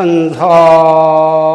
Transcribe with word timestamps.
한사 0.00 1.49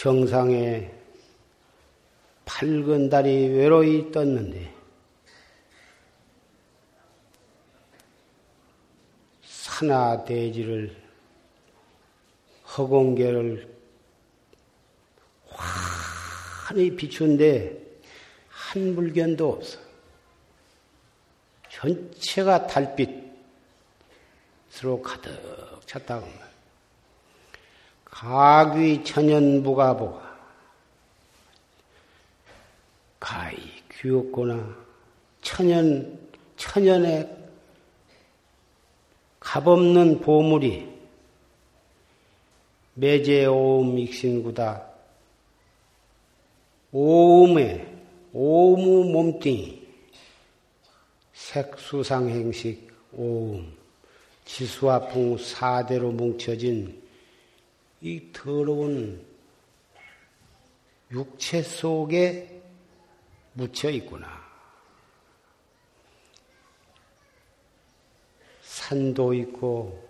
정상에 0.00 0.90
밝은 2.46 3.10
달이 3.10 3.48
외로이 3.48 4.10
떴는데 4.10 4.72
산하 9.42 10.24
대지를 10.24 10.96
허공계를 12.78 13.68
환히 15.50 16.96
비춘데 16.96 17.78
한 18.48 18.94
물견도 18.94 19.52
없어. 19.52 19.78
전체가 21.68 22.66
달빛으로 22.66 23.20
가득 25.02 25.86
찼다고 25.86 26.24
말. 26.24 26.49
가귀 28.20 29.02
천연부가 29.02 29.96
보가 29.96 30.38
가히 33.18 33.56
귀엽거나. 33.90 34.76
천연 35.40 36.18
천연의 36.58 37.34
값없는 39.40 40.20
보물이 40.20 40.86
매제오음 42.92 43.98
익신구다. 43.98 44.86
오음에 46.92 47.90
오무 48.34 49.04
몸뚱이. 49.12 49.80
색수상행식 51.32 52.86
오음. 53.14 53.74
지수화풍 54.44 55.38
사대로 55.38 56.12
뭉쳐진 56.12 56.99
이 58.00 58.32
더러운 58.32 59.24
육체 61.10 61.62
속에 61.62 62.62
묻혀 63.52 63.90
있구나. 63.90 64.40
산도 68.62 69.34
있고, 69.34 70.08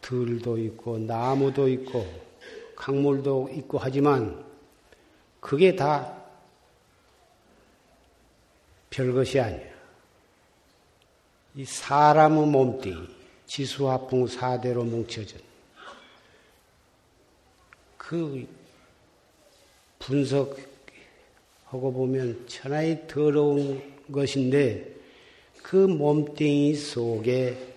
들도 0.00 0.56
있고, 0.58 0.98
나무도 0.98 1.68
있고, 1.68 2.06
강물도 2.74 3.50
있고 3.52 3.78
하지만, 3.78 4.44
그게 5.40 5.74
다 5.74 6.16
별것이 8.88 9.40
아니야. 9.40 9.68
이 11.56 11.64
사람의 11.64 12.46
몸뚱이, 12.46 13.08
지수화풍 13.46 14.26
사대로 14.28 14.84
뭉쳐진 14.84 15.47
그 18.08 18.48
분석하고 19.98 20.62
보면 21.70 22.48
천하의 22.48 23.06
더러운 23.06 23.82
것인데 24.10 24.96
그 25.62 25.76
몸뚱이 25.76 26.74
속에 26.74 27.74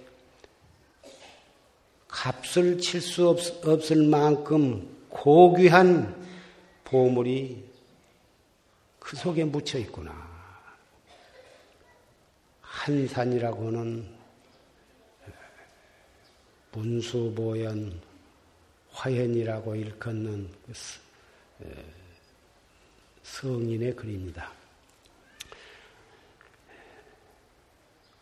값을 2.08 2.78
칠 2.80 3.02
수 3.02 3.28
없을 3.28 4.04
만큼 4.08 4.88
고귀한 5.10 6.16
보물이 6.86 7.66
그 9.00 9.18
속에 9.18 9.44
묻혀 9.44 9.80
있구나. 9.80 10.32
한산이라고는 12.62 14.08
문수보현 16.72 18.11
화현이라고 18.92 19.76
일컫는 19.76 20.50
그 20.66 20.74
성인의 23.24 23.96
글입니다. 23.96 24.52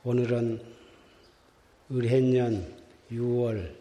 오늘은 0.03 0.63
을해년 1.91 2.77
6월 3.11 3.75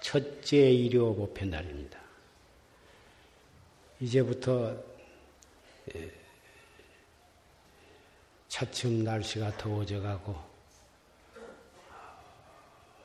첫째 0.00 0.70
일요 0.70 1.14
보편 1.14 1.50
날입니다. 1.50 1.98
이제부터 4.00 4.76
차츰 8.48 9.04
날씨가 9.04 9.56
더워져 9.56 10.00
가고 10.00 10.36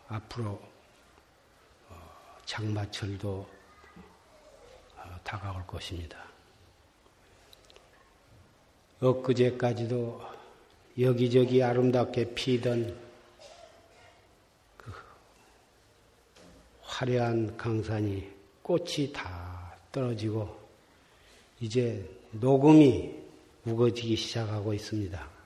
앞으로 0.07 0.49
어, 0.49 0.66
장마철도 2.47 3.45
어, 4.95 5.19
다가올 5.23 5.67
것입니다. 5.67 6.17
엊그제까지도 8.99 10.19
여기저기 10.99 11.61
아름답게 11.61 12.33
피던 12.33 12.97
그 14.77 14.91
화려한 16.81 17.57
강산이 17.57 18.31
꽃이 18.63 19.11
다 19.13 19.77
떨어지고 19.91 20.57
이제 21.59 22.09
녹음이 22.31 23.13
우거지기 23.65 24.15
시작하고 24.15 24.73
있습니다. 24.73 25.36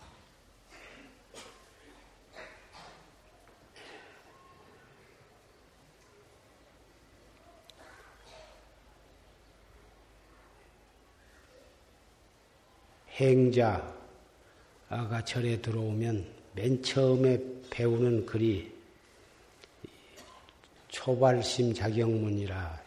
행자가 13.22 15.24
절에 15.26 15.62
들어오면 15.62 16.26
맨 16.56 16.82
처음에 16.82 17.40
배우는 17.70 18.26
글이 18.26 18.72
초발심 20.88 21.74
자경문이라 21.74 22.82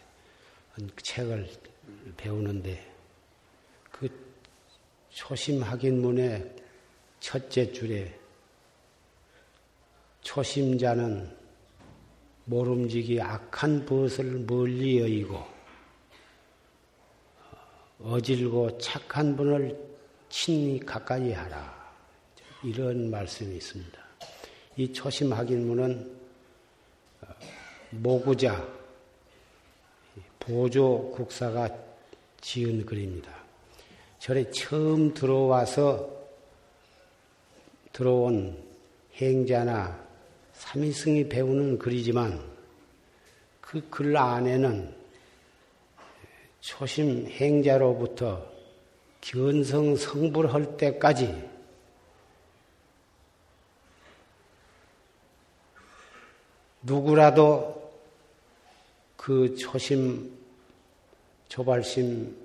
책을 1.00 1.48
배우는데 2.16 2.92
그 3.92 4.08
초심 5.10 5.62
확인문의 5.62 6.52
첫째 7.20 7.72
줄에 7.72 8.12
초심자는 10.20 11.44
모름지기 12.46 13.20
악한 13.20 13.86
벗을 13.86 14.40
멀리 14.40 14.98
여의고 14.98 15.42
어질고 18.02 18.76
착한 18.78 19.36
분을 19.36 19.93
친히 20.34 20.80
가까이 20.80 21.30
하라. 21.30 21.92
이런 22.64 23.08
말씀이 23.08 23.54
있습니다. 23.54 23.98
이 24.76 24.92
초심 24.92 25.32
확인문은 25.32 26.12
모구자 27.90 28.66
보조 30.40 31.12
국사가 31.12 31.68
지은 32.40 32.84
글입니다. 32.84 33.32
절에 34.18 34.50
처음 34.50 35.14
들어와서 35.14 36.10
들어온 37.92 38.60
행자나 39.14 40.04
삼위승이 40.54 41.28
배우는 41.28 41.78
글이지만 41.78 42.42
그 43.60 43.88
글 43.88 44.16
안에는 44.16 44.92
초심 46.58 47.28
행자로부터 47.28 48.53
견성 49.24 49.96
성불할 49.96 50.76
때까지 50.76 51.50
누구라도 56.82 57.90
그 59.16 59.56
초심, 59.56 60.30
조발심, 61.48 62.36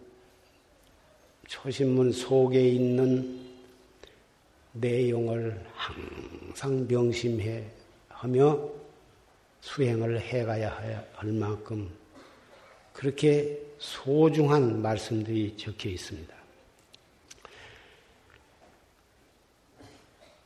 초심문 1.48 2.14
속에 2.14 2.70
있는 2.70 3.46
내용을 4.72 5.62
항상 5.74 6.88
명심해 6.88 7.66
하며 8.08 8.58
수행을 9.60 10.22
해가야 10.22 11.04
할 11.14 11.28
만큼 11.34 11.92
그렇게 12.94 13.62
소중한 13.80 14.82
말씀들이 14.82 15.58
적혀 15.58 15.90
있습니다. 15.90 16.39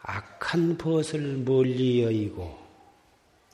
악한 0.04 0.78
벗을 0.78 1.38
멀리 1.38 2.04
여의고 2.04 2.58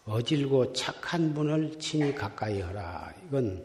어질고 0.06 0.74
착한 0.74 1.34
분을 1.34 1.78
친히 1.80 2.14
가까이 2.16 2.62
하라. 2.62 3.14
이건 3.28 3.64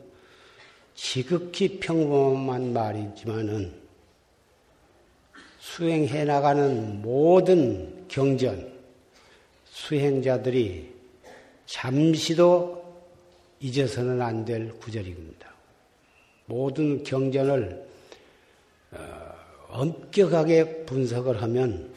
지극히 0.95 1.81
평범한 1.81 2.73
말이지만은 2.75 3.73
수행해 5.59 6.25
나가는 6.25 7.01
모든 7.01 8.05
경전, 8.09 8.71
수행자들이 9.65 10.93
잠시도 11.65 12.85
잊어서는 13.61 14.21
안 14.21 14.45
될 14.45 14.71
구절입니다. 14.79 15.49
모든 16.45 17.03
경전을 17.03 17.89
어, 18.93 19.35
엄격하게 19.71 20.85
분석을 20.85 21.41
하면 21.41 21.94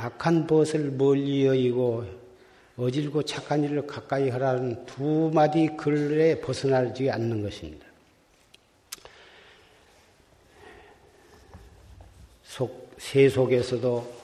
악한 0.00 0.46
벗을 0.46 0.92
멀리 0.92 1.44
여의고 1.44 2.04
어질고 2.76 3.24
착한 3.24 3.64
일을 3.64 3.84
가까이 3.84 4.28
하라는 4.28 4.86
두 4.86 5.32
마디 5.34 5.66
글에 5.76 6.40
벗어나지 6.40 7.10
않는 7.10 7.42
것입니다. 7.42 7.84
속, 12.44 12.94
세속에서도 12.96 14.18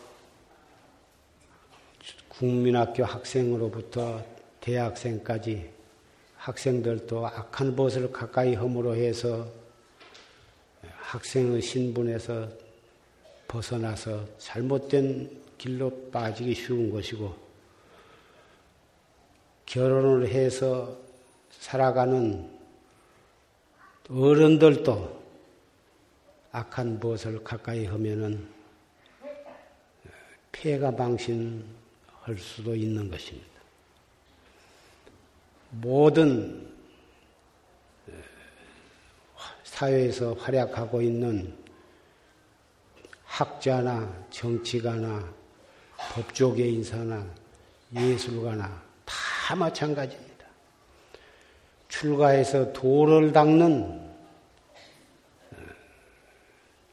국민학교 2.28 3.04
학생으로부터 3.04 4.24
대학생까지 4.60 5.70
학생들도 6.36 7.26
악한 7.26 7.74
벗을 7.74 8.12
가까이 8.12 8.54
함으로 8.54 8.94
해서 8.94 9.48
학생의 10.82 11.60
신분에서 11.60 12.48
벗어나서 13.48 14.24
잘못된 14.38 15.43
길로 15.64 16.10
빠지기 16.10 16.54
쉬운 16.54 16.92
것이고 16.92 17.34
결혼을 19.64 20.28
해서 20.28 20.94
살아가는 21.52 22.50
어른들도 24.10 25.24
악한 26.52 27.00
무엇을 27.00 27.42
가까이 27.42 27.86
하면은 27.86 28.46
폐가 30.52 30.90
망신할 30.90 31.64
수도 32.36 32.76
있는 32.76 33.10
것입니다. 33.10 33.48
모든 35.70 36.70
사회에서 39.62 40.34
활약하고 40.34 41.00
있는 41.00 41.56
학자나 43.24 44.26
정치가나 44.28 45.43
법조계 46.12 46.66
인사나 46.68 47.26
예술가나 47.94 48.82
다 49.04 49.54
마찬가지입니다. 49.54 50.46
출가해서 51.88 52.72
도를 52.72 53.32
닦는 53.32 53.82
어, 55.52 55.56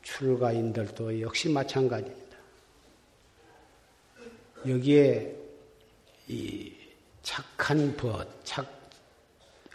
출가인들도 0.01 1.21
역시 1.21 1.49
마찬가지입니다. 1.49 2.37
여기에 4.67 5.35
이 6.27 6.73
착한 7.23 7.95
벗, 7.97 8.27
착, 8.43 8.65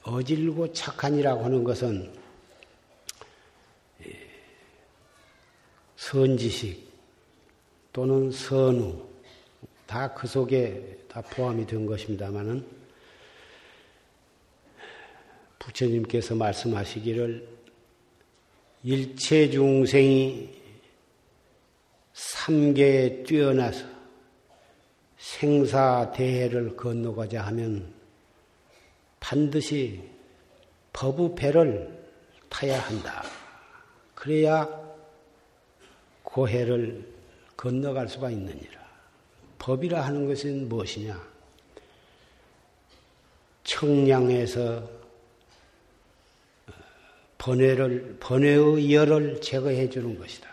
어질고 0.02 0.73
착한이라고 0.73 1.45
하는 1.45 1.64
것은 1.64 2.12
선지식 5.97 6.88
또는 7.93 8.31
선우 8.31 9.05
다 9.87 10.14
그 10.14 10.26
속에 10.26 10.99
다 11.09 11.23
포함이 11.23 11.66
된 11.66 11.87
것입니다만은 11.87 12.66
부처님께서 15.59 16.35
말씀하시기를 16.35 17.49
일체 18.85 19.50
중생이 19.50 20.55
삼계에 22.12 23.25
뛰어나서 23.25 23.85
생사대해를 25.19 26.76
건너가자 26.76 27.43
하면 27.47 27.93
반드시 29.19 30.02
법의 30.93 31.35
배를 31.35 32.07
타야 32.49 32.81
한다. 32.81 33.25
그래야 34.14 34.69
고해를 36.23 37.07
건너갈 37.57 38.09
수가 38.09 38.31
있느니라. 38.31 38.75
법이라 39.66 40.00
하는 40.00 40.28
것은 40.28 40.68
무엇이냐? 40.68 41.20
청량에서 43.64 44.88
번뇌를, 47.37 48.16
번뇌의 48.20 48.94
열을 48.94 49.40
제거해 49.40 49.90
주는 49.90 50.16
것이다. 50.16 50.49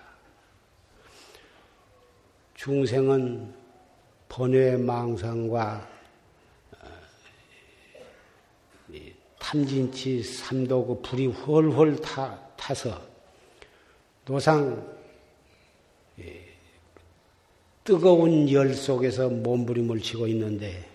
중생은 2.56 3.54
번뇌의 4.30 4.80
망상과 4.80 5.88
어, 6.82 6.88
탐진치 9.38 10.24
삼도그 10.24 11.02
불이 11.04 11.28
훨훨 11.28 11.98
타, 11.98 12.36
타서 12.58 13.00
노상 14.26 14.92
뜨거운 17.84 18.50
열 18.50 18.74
속에서 18.74 19.30
몸부림을 19.30 20.00
치고 20.00 20.28
있는데 20.28 20.88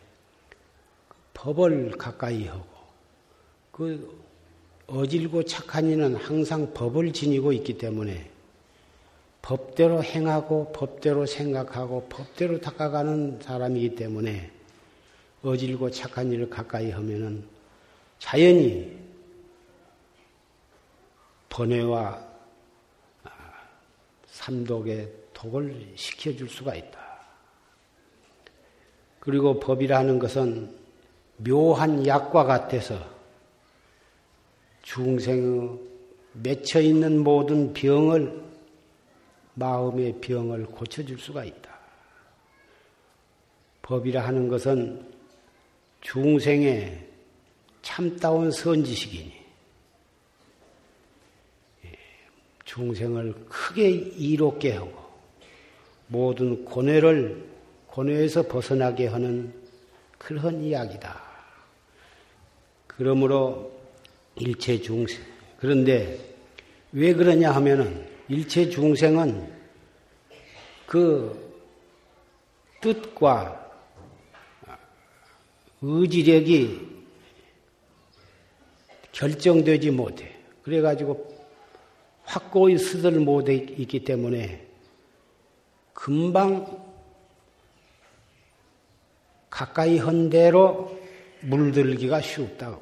법을 1.35 1.93
가까이 1.93 2.47
하고 2.47 2.65
그 3.71 4.19
어질고 4.87 5.45
착한 5.45 5.91
이는 5.91 6.15
항상 6.17 6.73
법을 6.73 7.13
지니고 7.13 7.53
있기 7.53 7.77
때문에 7.77 8.31
법대로 9.43 10.03
행하고 10.03 10.73
법대로 10.73 11.27
생각하고 11.27 12.07
법대로 12.09 12.61
닦아가는 12.61 13.41
사람이기 13.43 13.95
때문에 13.95 14.51
어질고 15.43 15.91
착한 15.91 16.33
일을 16.33 16.49
가까이 16.49 16.91
하면은 16.91 17.45
자연히 18.19 18.99
번뇌와 21.51 22.27
삼독의 24.27 25.13
독을 25.39 25.93
시켜줄 25.95 26.49
수가 26.49 26.75
있다. 26.75 26.99
그리고 29.21 29.61
법이라는 29.61 30.19
것은 30.19 30.77
묘한 31.37 32.05
약과 32.05 32.43
같아서 32.43 32.99
중생의 34.83 35.79
맺혀 36.33 36.81
있는 36.81 37.23
모든 37.23 37.73
병을 37.73 38.49
마음의 39.55 40.21
병을 40.21 40.67
고쳐줄 40.67 41.21
수가 41.21 41.45
있다. 41.45 41.79
법이라 43.83 44.27
하는 44.27 44.49
것은 44.49 45.09
중생의 46.01 47.07
참다운 47.83 48.51
선지식이니 48.51 49.33
예, 51.85 51.99
중생을 52.65 53.35
크게 53.49 53.89
이롭게 53.89 54.73
하고 54.73 55.08
모든 56.09 56.65
고뇌를 56.65 57.47
고뇌에서 57.87 58.43
벗어나게 58.43 59.07
하는 59.07 59.53
그런 60.19 60.63
이야기다. 60.63 61.21
그러므로 62.87 63.71
일체 64.37 64.81
중생 64.81 65.23
그런데 65.59 66.19
왜 66.93 67.13
그러냐 67.15 67.51
하면은 67.53 68.07
일체 68.29 68.69
중생은 68.69 69.53
그 70.87 71.49
뜻과 72.81 73.67
의지력이 75.83 76.89
결정되지 79.13 79.91
못해. 79.91 80.35
그래가지고 80.63 81.37
확고히 82.25 82.79
스들 82.79 83.13
못해 83.13 83.55
있기 83.55 84.05
때문에 84.05 84.68
금방 85.99 86.65
가까이 89.51 89.99
한 89.99 90.31
대로 90.31 90.97
물들기가 91.41 92.21
쉽다고. 92.21 92.81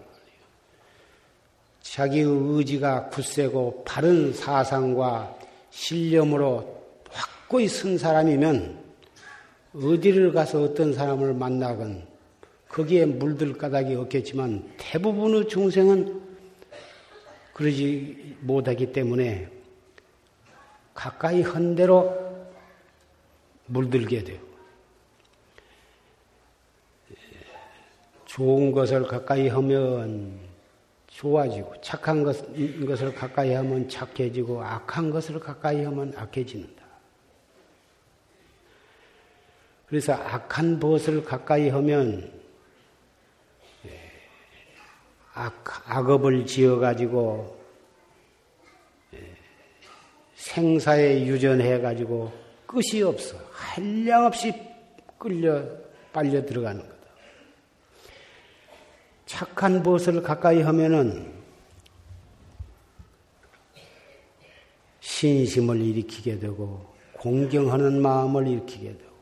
자기의 1.81 2.27
의지가 2.27 3.09
굳세고 3.09 3.85
바른 3.87 4.35
사상과 4.35 5.35
신념으로 5.71 6.85
확고히 7.09 7.69
쓴 7.69 7.97
사람이면 7.97 8.85
어디를 9.75 10.33
가서 10.33 10.61
어떤 10.61 10.93
사람을 10.93 11.33
만나건 11.33 12.07
거기에 12.69 13.07
물들 13.07 13.57
까닭이 13.57 13.95
없겠지만 13.95 14.75
대부분의 14.77 15.49
중생은 15.49 16.21
그러지 17.55 18.37
못하기 18.43 18.93
때문에 18.93 19.49
가까이 20.93 21.41
한 21.41 21.75
대로 21.75 22.26
물들게 23.67 24.25
돼요. 24.25 24.41
좋은 28.25 28.73
것을 28.73 29.05
가까이 29.05 29.49
하면 29.49 30.39
좋아지고 31.09 31.81
착한 31.81 32.23
것, 32.23 32.37
것을 32.87 33.15
가까이 33.15 33.55
하면 33.55 33.89
착해지고 33.89 34.63
악한 34.63 35.11
것을 35.11 35.41
가까이 35.41 35.83
하면 35.85 36.13
악해지는다. 36.15 36.85
그래서 39.87 40.13
악한 40.13 40.79
벗을 40.79 41.25
가까이 41.25 41.69
하면 41.71 42.31
악, 45.33 45.65
악업을 45.87 46.45
지어가지고 46.45 47.57
생사에 50.35 51.25
유전해가지고 51.25 52.46
끝이 52.67 53.03
없어. 53.03 53.37
한량없이 53.53 54.53
끌려 55.19 55.63
빨려 56.13 56.45
들어가는 56.45 56.81
거다. 56.81 56.97
착한 59.27 59.83
벗을 59.83 60.23
가까이 60.23 60.63
하면은 60.63 61.33
신심을 65.01 65.81
일으키게 65.81 66.39
되고 66.39 66.95
공경하는 67.15 68.01
마음을 68.03 68.47
일으키게 68.47 68.97
되고 68.97 69.17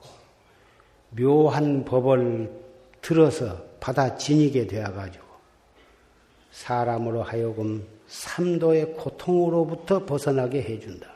묘한 1.10 1.84
법을 1.84 2.50
들어서 3.00 3.62
받아 3.78 4.16
지니게 4.16 4.66
되어 4.66 4.92
가지고 4.92 5.24
사람으로 6.50 7.22
하여금 7.22 7.86
삼도의 8.06 8.94
고통으로부터 8.94 10.04
벗어나게 10.04 10.62
해준다. 10.62 11.13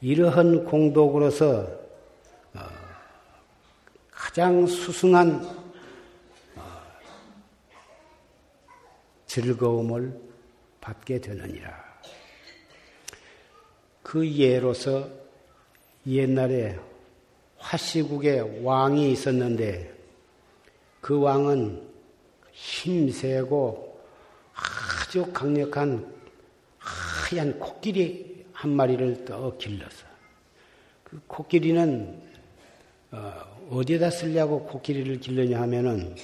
이러한 0.00 0.64
공덕으로서 0.64 1.66
어, 2.54 2.60
가장 4.10 4.66
수승한 4.66 5.44
어, 6.56 6.62
즐거움을 9.26 10.20
받게 10.80 11.20
되느니라. 11.20 11.88
그 14.02 14.26
예로서 14.26 15.08
옛날에 16.06 16.78
화시국에 17.58 18.62
왕이 18.62 19.12
있었는데 19.12 19.94
그 21.00 21.20
왕은 21.20 21.86
힘세고 22.52 24.00
아주 24.54 25.30
강력한 25.32 26.14
하얀 26.78 27.58
코끼리 27.58 28.27
한 28.58 28.72
마리를 28.72 29.24
떠 29.24 29.56
길러서 29.56 30.04
그 31.04 31.20
코끼리는 31.28 32.20
어, 33.12 33.82
디에다 33.86 34.10
쓰려고 34.10 34.64
코끼리를 34.64 35.20
길르냐 35.20 35.60
하면은 35.60 36.16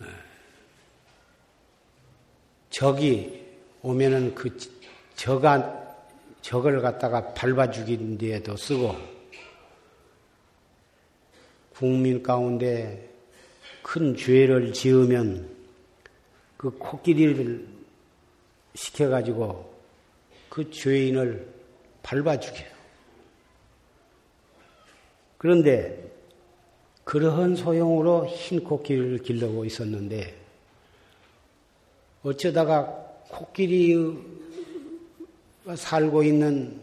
어, 0.00 0.04
적이 2.70 3.44
오면은 3.82 4.34
그 4.34 4.50
적아 5.14 5.94
적을 6.42 6.80
갖다가 6.80 7.32
밟아 7.32 7.70
죽인 7.70 8.18
데에도 8.18 8.56
쓰고 8.56 8.96
국민 11.72 12.20
가운데 12.20 13.08
큰 13.80 14.16
죄를 14.16 14.72
지으면 14.72 15.48
그 16.56 16.70
코끼리를 16.70 17.68
시켜가지고 18.74 19.75
그 20.56 20.70
죄인을 20.70 21.52
밟아 22.02 22.40
죽여요. 22.40 22.70
그런데 25.36 26.10
그러한 27.04 27.56
소용으로 27.56 28.26
흰 28.26 28.64
코끼리를 28.64 29.18
길러고 29.18 29.66
있었는데 29.66 30.34
어쩌다가 32.22 32.86
코끼리가 33.28 34.16
살고 35.76 36.22
있는 36.22 36.80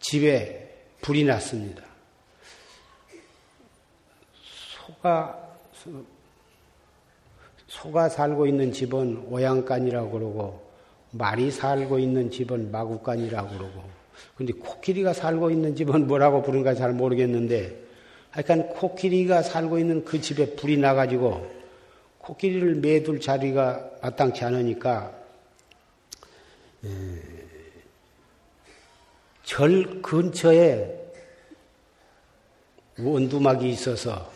집에 0.00 0.84
불이 1.00 1.22
났습니다. 1.22 1.84
소가 4.74 5.56
소가 7.68 8.08
살고 8.08 8.48
있는 8.48 8.72
집은 8.72 9.28
오양간이라고 9.28 10.10
그러고 10.10 10.71
말이 11.12 11.50
살고 11.50 11.98
있는 11.98 12.30
집은 12.30 12.70
마구간이라고 12.70 13.56
그러고 13.56 13.82
근데 14.36 14.52
코끼리가 14.52 15.12
살고 15.12 15.50
있는 15.50 15.76
집은 15.76 16.06
뭐라고 16.06 16.42
부르는가 16.42 16.74
잘 16.74 16.92
모르겠는데 16.92 17.76
하여간 18.30 18.70
코끼리가 18.70 19.42
살고 19.42 19.78
있는 19.78 20.04
그 20.04 20.20
집에 20.20 20.54
불이 20.56 20.78
나가지고 20.78 21.50
코끼리를 22.18 22.76
매둘 22.76 23.20
자리가 23.20 23.90
마땅치 24.02 24.44
않으니까 24.44 25.12
절 29.44 30.00
근처에 30.02 30.98
원두막이 32.98 33.68
있어서 33.70 34.30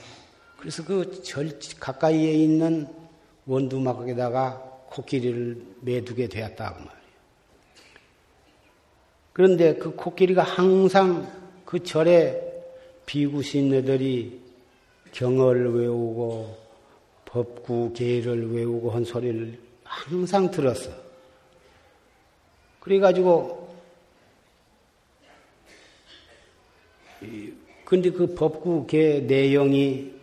그래서 0.59 0.85
그 0.85 1.23
절 1.23 1.59
가까이에 1.79 2.33
있는 2.33 2.89
원두막에다가 3.47 4.66
코끼리를 4.91 5.63
매두게 5.81 6.29
되었다 6.29 6.75
그 6.75 6.79
말이에요. 6.79 6.97
그런데 9.33 9.75
그 9.75 9.95
코끼리가 9.95 10.43
항상 10.43 11.31
그 11.65 11.83
절에 11.83 12.43
비구신네들이 13.05 14.41
경을 15.13 15.75
외우고 15.75 16.57
법구 17.27 17.93
계를 17.93 18.53
외우고 18.53 18.91
한 18.91 19.05
소리를 19.05 19.59
항상 19.85 20.51
들었어. 20.51 20.91
그래가지고 22.81 23.77
근데 27.85 28.11
그 28.11 28.35
법구 28.35 28.87
계 28.87 29.21
내용이 29.21 30.16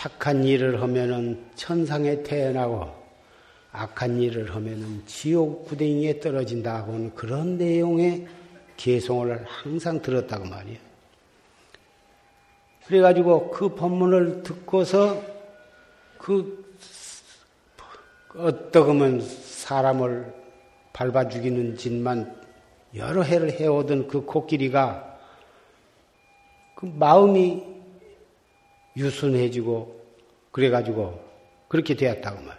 착한 0.00 0.44
일을 0.44 0.80
하면은 0.80 1.44
천상에 1.56 2.22
태어나고 2.22 2.90
악한 3.70 4.18
일을 4.22 4.54
하면은 4.54 5.02
지옥 5.04 5.66
구덩이에 5.66 6.20
떨어진다 6.20 6.84
고는 6.84 7.14
그런 7.14 7.58
내용의 7.58 8.26
개송을 8.78 9.44
항상 9.46 10.00
들었다고 10.00 10.46
말이에요. 10.46 10.78
그래가지고 12.86 13.50
그 13.50 13.74
법문을 13.74 14.42
듣고서 14.42 15.22
그 16.16 16.64
어떠하면 18.34 19.20
사람을 19.20 20.32
밟아 20.94 21.28
죽이는 21.28 21.76
짓만 21.76 22.40
여러 22.94 23.20
해를 23.20 23.52
해오던 23.52 24.08
그 24.08 24.24
코끼리가 24.24 25.18
그 26.74 26.86
마음이 26.86 27.69
유순해지고 29.00 30.00
그래가지고 30.52 31.18
그렇게 31.68 31.94
되었다고 31.94 32.36
말이에요. 32.36 32.56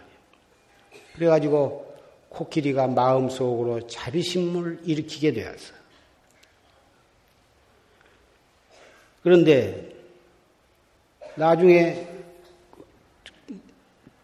그래가지고 1.14 1.94
코끼리가 2.30 2.88
마음속으로 2.88 3.86
자비심을 3.86 4.80
일으키게 4.84 5.32
되었어요. 5.32 5.82
그런데 9.22 9.94
나중에 11.36 12.08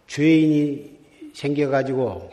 죄인이 0.07 0.99
생겨가지고 1.35 2.31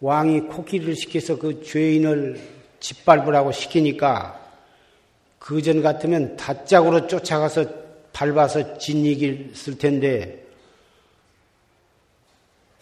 왕이 0.00 0.42
코끼리를 0.42 0.94
시켜서 0.94 1.38
그 1.38 1.62
죄인을 1.62 2.38
짓밟으라고 2.78 3.50
시키니까 3.50 4.38
그 5.38 5.62
전 5.62 5.82
같으면 5.82 6.36
다짝으로 6.36 7.06
쫓아가서 7.06 7.87
밟아서 8.18 8.78
진이길 8.78 9.52
텐데 9.78 10.44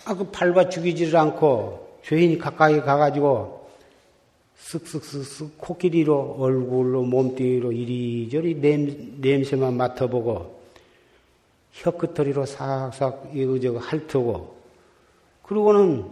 아, 0.07 0.15
그 0.15 0.31
밟아 0.31 0.71
죽이지를 0.71 1.15
않고 1.15 2.01
죄인이 2.05 2.39
가까이 2.39 2.81
가가지고 2.81 3.69
쓱쓱쓱쓱 4.59 5.59
코끼리로 5.59 6.37
얼굴로 6.39 7.03
몸뚱이로 7.03 7.73
이리저리 7.73 8.61
냄, 8.61 9.21
냄새만 9.21 9.75
맡아보고 9.75 10.59
혀끝터리로 11.73 12.47
싹싹 12.47 13.31
이거저거 13.35 13.79
핥고 13.79 14.57
그러고는 15.43 16.11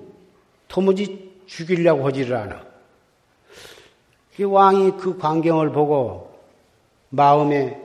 도무지 0.68 1.32
죽이려고 1.46 2.06
하지를 2.06 2.36
않아. 2.36 2.64
그 4.36 4.44
왕이 4.44 4.92
그 4.98 5.16
광경을 5.16 5.72
보고 5.72 6.38
마음에 7.08 7.83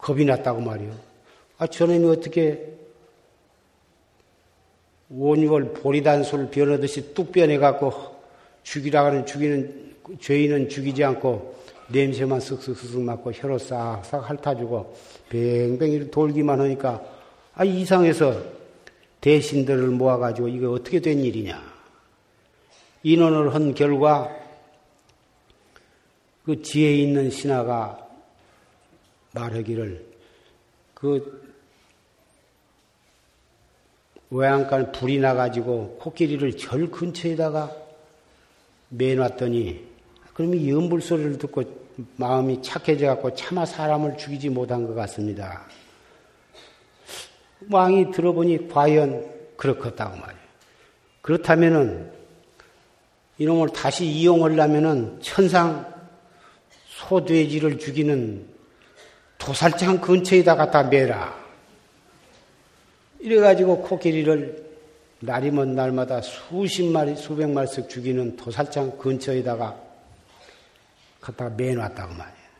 겁이 0.00 0.24
났다고 0.24 0.60
말이요. 0.60 0.92
아, 1.58 1.66
저놈이 1.66 2.04
어떻게 2.06 2.72
원유월 5.10 5.72
보리단술 5.74 6.50
변하듯이 6.50 7.14
뚝 7.14 7.32
변해갖고 7.32 7.92
죽이라 8.62 9.06
하는 9.06 9.26
죽이는, 9.26 9.96
죄인은 10.20 10.68
죽이지 10.68 11.04
않고 11.04 11.54
냄새만 11.88 12.38
쓱쓱쓱쓱 12.38 13.00
맡고 13.00 13.32
혀로 13.32 13.58
싹싹 13.58 14.30
핥아주고 14.30 14.94
뱅뱅 15.28 16.10
돌기만 16.10 16.60
하니까 16.60 17.02
아, 17.54 17.64
이상해서 17.64 18.40
대신들을 19.20 19.88
모아가지고 19.88 20.48
이게 20.48 20.66
어떻게 20.66 21.00
된 21.00 21.18
일이냐. 21.18 21.60
인원을 23.02 23.54
한 23.54 23.74
결과 23.74 24.30
그 26.44 26.62
지혜 26.62 26.94
있는 26.94 27.30
신하가 27.30 28.09
말하기를 29.32 30.04
그 30.94 31.50
외양간 34.30 34.92
불이 34.92 35.18
나가지고 35.18 35.98
코끼리를 36.00 36.56
절 36.56 36.90
근처에다가 36.90 37.74
매놨더니 38.90 39.88
그러면 40.34 40.68
연불 40.68 41.00
소리를 41.00 41.38
듣고 41.38 41.64
마음이 42.16 42.62
착해져 42.62 43.06
갖고 43.08 43.34
차마 43.34 43.66
사람을 43.66 44.16
죽이지 44.16 44.48
못한 44.50 44.86
것 44.86 44.94
같습니다. 44.94 45.66
왕이 47.70 48.12
들어보니 48.12 48.68
과연 48.68 49.28
그렇겠다고 49.56 50.16
말이에요. 50.16 50.40
그렇다면은 51.20 52.10
이놈을 53.38 53.70
다시 53.70 54.06
이용하려면은 54.06 55.20
천상 55.20 55.92
소돼지를 56.86 57.78
죽이는 57.78 58.49
도살장 59.40 60.00
근처에다 60.00 60.54
갖다 60.54 60.84
매라. 60.84 61.34
이래가지고 63.18 63.82
코끼리를 63.82 64.70
날이면 65.20 65.74
날마다 65.74 66.20
수십 66.20 66.84
마리, 66.84 67.16
수백 67.16 67.48
마리씩 67.48 67.88
죽이는 67.88 68.36
도살장 68.36 68.98
근처에다가 68.98 69.76
갖다가 71.20 71.50
매놨다고 71.56 72.14
말이에요. 72.14 72.50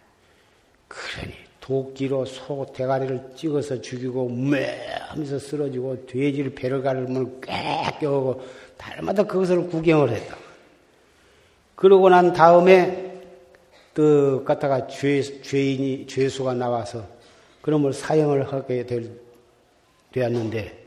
그러니 0.89 1.35
도끼로 1.61 2.25
소 2.25 2.67
대가리를 2.75 3.33
찍어서 3.37 3.81
죽이고 3.81 4.29
매 4.29 4.87
하면서 5.09 5.39
쓰러지고 5.39 6.07
돼지를 6.07 6.55
배를 6.55 6.83
가르면 6.83 7.41
꽤 7.43 7.53
껴고 8.01 8.43
날마다 8.77 9.23
그것을 9.23 9.69
구경을 9.69 10.11
했다. 10.11 10.37
그러고 11.75 12.09
난 12.09 12.33
다음에 12.33 13.10
또 13.95 14.45
갖다가 14.45 14.87
죄, 14.87 15.21
죄인이 15.43 16.07
죄수가 16.07 16.55
나와서 16.55 17.07
그놈을 17.63 17.93
사형을 17.93 18.53
하게 18.53 18.87
될 18.87 19.21
되었는데 20.13 20.87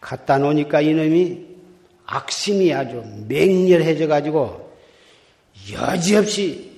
갖다 0.00 0.38
놓으니까 0.38 0.80
이놈이 0.80 1.56
악심이 2.06 2.72
아주 2.72 3.02
맹렬해져 3.26 4.06
가지고 4.06 4.76
여지없이 5.72 6.76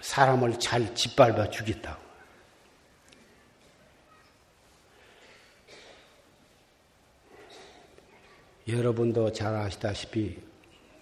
사람을 0.00 0.58
잘 0.60 0.94
짓밟아 0.94 1.50
죽였다고. 1.50 2.06
여러분도 8.68 9.32
잘 9.32 9.54
아시다시피 9.54 10.45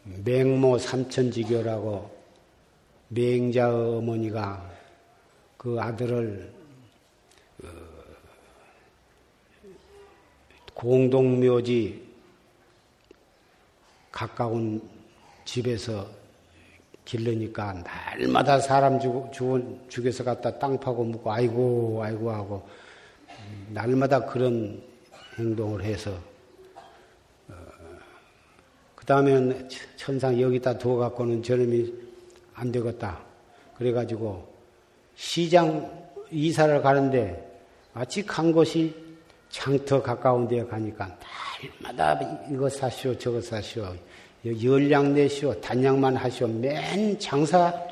맹모 0.04 0.78
삼천지교라고 0.78 2.14
맹자 3.08 3.74
어머니가 3.74 4.70
그 5.56 5.80
아들을 5.80 6.52
공동묘지 10.74 12.04
가까운 14.10 14.82
집에서 15.44 16.06
길르니까 17.04 17.84
날마다 18.18 18.60
사람 18.60 18.98
죽, 19.00 19.30
죽, 19.32 19.86
죽여서 19.88 20.24
갖다 20.24 20.58
땅 20.58 20.78
파고 20.78 21.04
묻고 21.04 21.32
아이고 21.32 22.00
아이고 22.02 22.30
하고 22.30 22.68
날마다 23.70 24.24
그런 24.26 24.82
행동을 25.38 25.82
해서 25.84 26.10
어, 26.12 26.33
그 29.04 29.08
다음에 29.08 29.68
천상 29.96 30.40
여기다 30.40 30.78
두어 30.78 30.96
갖고는 30.96 31.42
저놈이 31.42 31.92
안 32.54 32.72
되겠다. 32.72 33.20
그래가지고 33.76 34.48
시장 35.14 35.92
이사를 36.30 36.80
가는데 36.80 37.60
마치 37.92 38.24
간 38.24 38.50
곳이 38.50 38.94
장터 39.50 40.02
가까운 40.02 40.48
데 40.48 40.64
가니까 40.64 41.18
날마다 41.82 42.18
이거 42.50 42.66
사시오 42.66 43.18
저거 43.18 43.42
사시오 43.42 43.94
열량 44.42 45.12
내시오 45.12 45.60
단양만 45.60 46.16
하시오 46.16 46.48
맨 46.48 47.18
장사들 47.18 47.84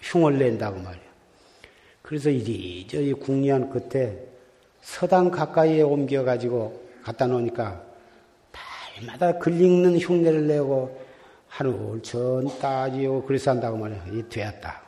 흉을 0.00 0.38
낸다고 0.38 0.78
말이야. 0.78 1.02
그래서 2.02 2.30
이리저리 2.30 3.14
궁리한 3.14 3.68
끝에 3.68 4.16
서당 4.80 5.32
가까이에 5.32 5.82
옮겨가지고 5.82 6.83
갖다 7.04 7.26
놓으니까 7.26 7.84
날마다 8.96 9.38
글리는 9.38 9.98
흉내를 9.98 10.46
내고 10.46 11.04
하루 11.48 12.00
전 12.02 12.46
따지고 12.58 13.22
그래서 13.24 13.50
한다고 13.52 13.76
말이야. 13.76 14.06
이 14.12 14.28
되었다. 14.28 14.82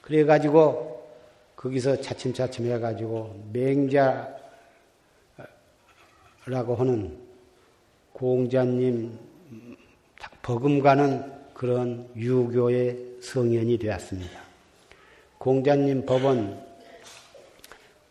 그래가지고 0.00 1.06
거기서 1.56 2.00
차츰차츰 2.00 2.66
해가지고 2.66 3.50
맹자라고 3.52 4.38
하는 6.76 7.18
공자님 8.12 9.18
버금가는 10.42 11.38
그런 11.52 12.08
유교의 12.16 13.18
성현이 13.20 13.78
되었습니다. 13.78 14.40
공자님 15.36 16.06
법은 16.06 16.58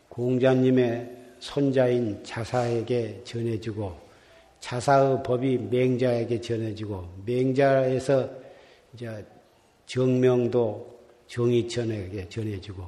공자님의 0.09 1.16
손자인 1.39 2.23
자사에게 2.23 3.21
전해지고 3.23 3.95
자사의 4.59 5.23
법이 5.23 5.57
맹자에게 5.69 6.41
전해지고 6.41 7.07
맹자에서 7.25 8.29
이제 8.93 9.25
정명도 9.85 10.97
정의천에게 11.27 12.29
전해지고 12.29 12.83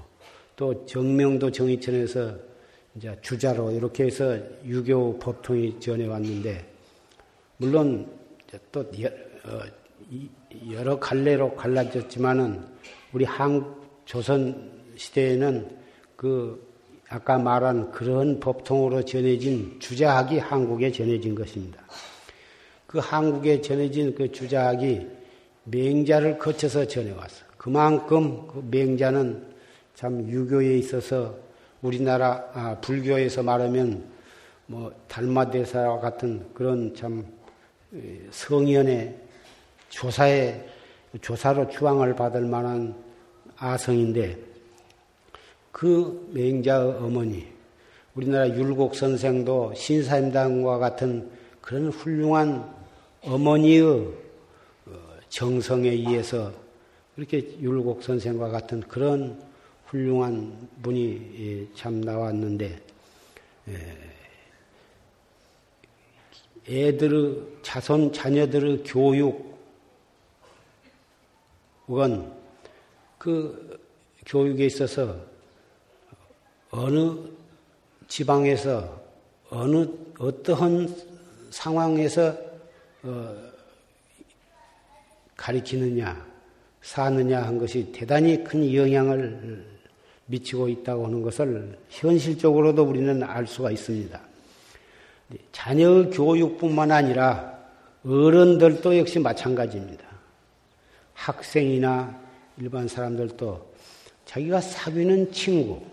또 0.55 0.85
정명도 0.85 1.51
정의천에서 1.51 2.35
이제 2.95 3.15
주자로 3.21 3.71
이렇게 3.71 4.05
해서 4.05 4.37
유교 4.65 5.17
법통이 5.19 5.79
전해왔는데 5.79 6.65
물론 7.57 8.11
또 8.71 8.81
어, 8.81 9.61
여러 10.71 10.99
갈래로 10.99 11.55
갈라졌지만은 11.55 12.65
우리 13.13 13.25
한국 13.25 14.03
조선 14.05 14.71
시대에는 14.97 15.77
그 16.15 16.68
아까 17.09 17.39
말한 17.39 17.91
그런 17.91 18.39
법통으로 18.39 19.03
전해진 19.03 19.79
주자학이 19.79 20.37
한국에 20.37 20.91
전해진 20.91 21.33
것입니다. 21.33 21.81
그 22.85 22.99
한국에 22.99 23.61
전해진 23.61 24.13
그 24.13 24.31
주자학이 24.31 25.07
맹자를 25.63 26.37
거쳐서 26.37 26.85
전해왔어. 26.85 27.45
그만큼 27.57 28.47
그 28.47 28.67
맹자는 28.69 29.43
참 29.95 30.29
유교에 30.29 30.77
있어서 30.77 31.35
우리나라 31.81 32.45
아, 32.53 32.77
불교에서 32.79 33.41
말하면 33.43 34.03
뭐 34.67 34.93
달마대사와 35.07 35.99
같은 35.99 36.45
그런 36.53 36.93
참 36.93 37.25
성현의 38.29 39.15
조사에 39.89 40.63
조사로 41.21 41.69
추앙을 41.69 42.15
받을 42.15 42.41
만한 42.41 42.95
아성인데 43.57 44.48
그 45.79 46.29
맹자의 46.33 46.91
어머니 46.95 47.47
우리나라 48.13 48.49
율곡 48.49 48.95
선생도 48.95 49.73
신사임당과 49.75 50.77
같은 50.77 51.31
그런 51.61 51.87
훌륭한 51.87 52.69
어머니의 53.21 53.83
어, 53.83 54.11
정성에 55.29 55.87
의해서 55.87 56.51
그렇게 57.15 57.57
율곡 57.61 58.03
선생과 58.03 58.49
같은 58.49 58.81
그런 58.81 59.41
훌륭한 59.85 60.67
분이 60.81 61.31
예, 61.39 61.73
참 61.75 62.01
나왔는데 62.01 62.77
애들의 66.67 67.37
자손 67.61 68.11
자녀들의 68.11 68.83
교육은 68.83 69.45
그 73.17 73.79
교육에 74.25 74.65
있어서 74.65 75.28
어느 76.71 77.15
지방에서 78.07 79.01
어느 79.49 79.87
어떠한 80.19 80.95
상황에서 81.49 82.35
어, 83.03 83.35
가리키느냐 85.35 86.27
사느냐 86.81 87.41
한 87.41 87.57
것이 87.57 87.91
대단히 87.91 88.43
큰 88.43 88.73
영향을 88.73 89.65
미치고 90.25 90.69
있다고 90.69 91.05
하는 91.07 91.21
것을 91.21 91.77
현실적으로도 91.89 92.83
우리는 92.83 93.23
알 93.23 93.47
수가 93.47 93.71
있습니다. 93.71 94.19
자녀의 95.51 96.11
교육뿐만 96.11 96.91
아니라 96.91 97.57
어른들도 98.05 98.97
역시 98.97 99.19
마찬가지입니다. 99.19 100.05
학생이나 101.13 102.19
일반 102.57 102.87
사람들도 102.87 103.69
자기가 104.25 104.61
사귀는 104.61 105.31
친구, 105.31 105.83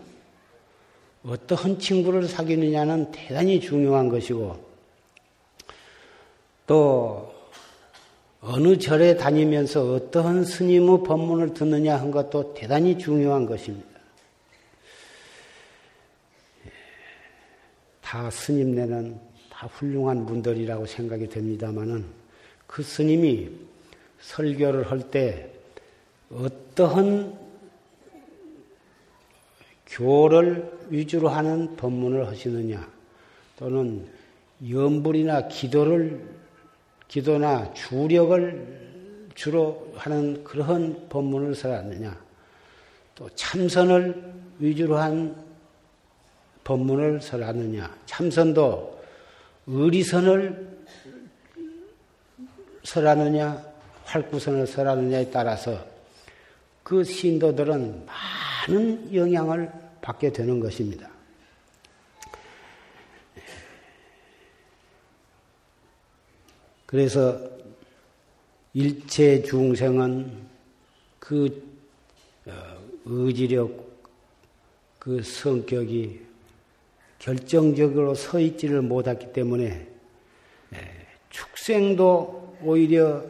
어떠한 1.27 1.79
친구를 1.79 2.27
사귀느냐는 2.27 3.11
대단히 3.11 3.59
중요한 3.59 4.07
것이고, 4.07 4.65
또 6.65 7.33
어느 8.39 8.77
절에 8.77 9.15
다니면서 9.17 9.93
어떠한 9.93 10.45
스님의 10.45 11.03
법문을 11.03 11.53
듣느냐 11.53 11.97
한 11.97 12.11
것도 12.11 12.53
대단히 12.53 12.97
중요한 12.97 13.45
것입니다. 13.45 13.87
다 18.01 18.29
스님네는 18.29 19.19
다 19.49 19.67
훌륭한 19.67 20.25
분들이라고 20.25 20.85
생각이 20.85 21.27
됩니다만은 21.27 22.05
그 22.67 22.83
스님이 22.83 23.49
설교를 24.21 24.89
할 24.89 25.11
때 25.11 25.51
어떠한 26.31 27.46
교를 29.87 30.71
위주로 30.89 31.29
하는 31.29 31.75
법문을 31.75 32.27
하시느냐 32.27 32.87
또는 33.57 34.07
염불이나 34.69 35.47
기도를 35.47 36.21
기도나 37.07 37.73
주력을 37.73 39.29
주로 39.35 39.93
하는 39.95 40.43
그러한 40.43 41.07
법문을 41.09 41.55
설하느냐 41.55 42.19
또 43.15 43.29
참선을 43.35 44.23
위주로 44.59 44.97
한 44.97 45.47
법문을 46.67 47.21
설하느냐, 47.21 47.95
참선도 48.05 49.01
의리선을 49.67 50.77
설하느냐, 52.83 53.63
활구선을 54.03 54.67
설하느냐에 54.67 55.31
따라서 55.31 55.85
그 56.83 57.05
신도들은 57.05 58.05
많은 58.67 59.13
영향을 59.13 59.71
받게 60.01 60.31
되는 60.31 60.59
것입니다. 60.59 61.09
그래서 66.85 67.39
일체 68.73 69.41
중생은 69.41 70.47
그 71.19 71.63
어, 72.45 72.51
의지력, 73.05 73.85
그 74.99 75.21
성격이 75.21 76.21
결정적으로 77.19 78.13
서 78.13 78.39
있지를 78.39 78.81
못했기 78.81 79.33
때문에 79.33 79.87
예, 80.73 80.77
축생도 81.29 82.57
오히려 82.63 83.23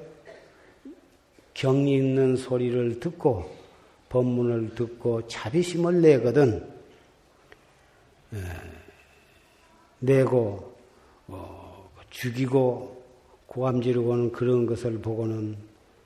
경리 1.54 1.96
있는 1.96 2.36
소리를 2.36 3.00
듣고 3.00 3.57
법문을 4.10 4.76
듣고 4.76 5.28
자비심을 5.28 6.02
내거든 6.02 6.68
예, 8.34 8.38
내고 10.00 10.76
어, 11.28 11.90
죽이고 12.10 13.04
고함 13.48 13.82
지르고는 13.82 14.32
그런 14.32 14.66
것을 14.66 15.00
보고는 15.00 15.58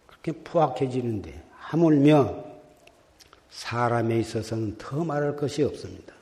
그렇게 0.08 0.32
부악해지는데 0.32 1.44
하물며 1.58 2.44
사람에 3.50 4.20
있어서는 4.20 4.78
더 4.78 5.04
말할 5.04 5.36
것이 5.36 5.64
없습니다. 5.64 6.14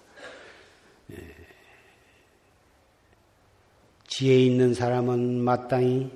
지혜 4.20 4.38
있는 4.38 4.74
사람은 4.74 5.40
마땅히 5.40 6.12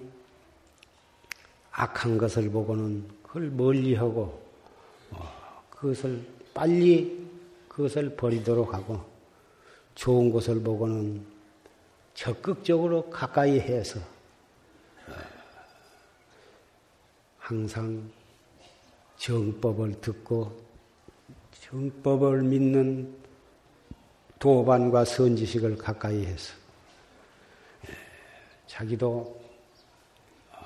악한 1.72 2.18
것을 2.18 2.50
보고는 2.50 3.08
그걸 3.24 3.50
멀리하고 3.52 4.22
어, 4.22 4.43
그것을 5.84 6.26
빨리 6.54 7.28
그것을 7.68 8.16
버리도록 8.16 8.74
하고 8.74 9.04
좋은 9.96 10.32
것을 10.32 10.64
보고는 10.64 11.26
적극적으로 12.14 13.10
가까이 13.10 13.60
해서 13.60 14.00
어, 14.00 15.14
항상 17.38 18.10
정법을 19.18 20.00
듣고 20.00 20.58
정법을 21.60 22.44
믿는 22.44 23.14
도반과 24.40 25.04
선지식을 25.04 25.76
가까이 25.76 26.26
해서 26.26 26.54
자기도 28.68 29.38
어, 30.50 30.66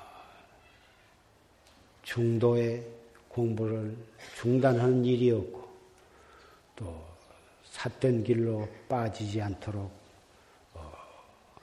중도의 2.04 2.97
공부를 3.38 3.96
중단하는 4.36 5.04
일이었고 5.04 5.68
또 6.76 7.04
삿된 7.64 8.24
길로 8.24 8.68
빠지지 8.88 9.40
않도록 9.40 9.90
어, 10.74 10.92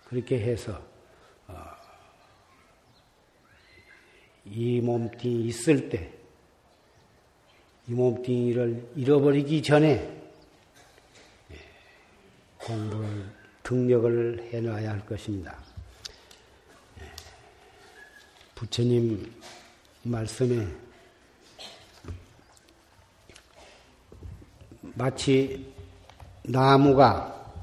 그렇게 0.07 0.39
해서 0.39 0.81
어, 1.47 1.55
이 4.45 4.81
몸뚱이 4.81 5.45
있을 5.45 5.89
때 5.89 6.25
이 7.88 7.93
몸뚱이를 7.93 8.93
잃어버리기 8.95 9.61
전에 9.61 10.21
예, 11.51 11.55
공부를 12.57 13.29
등력을 13.61 14.49
해놔야 14.51 14.89
할 14.89 15.05
것입니다. 15.05 15.55
부처님 18.55 19.31
말씀에 20.03 20.67
마치 24.95 25.73
나무가 26.43 27.53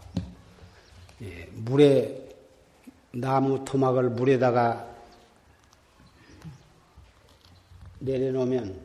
예, 1.23 1.49
물에 1.53 2.29
나무 3.12 3.64
토막을 3.64 4.11
물에다가 4.11 4.87
내려놓으면 8.01 8.79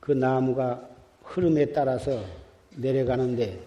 그 0.00 0.12
나무가 0.12 0.82
흐름에 1.22 1.72
따라서 1.72 2.22
내려가는데 2.76 3.58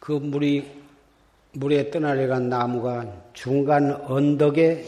그 0.00 0.12
물이 0.12 0.82
물에 1.52 1.90
떠나려간 1.90 2.50
나무가 2.50 3.06
중간 3.32 3.92
언덕에 4.02 4.84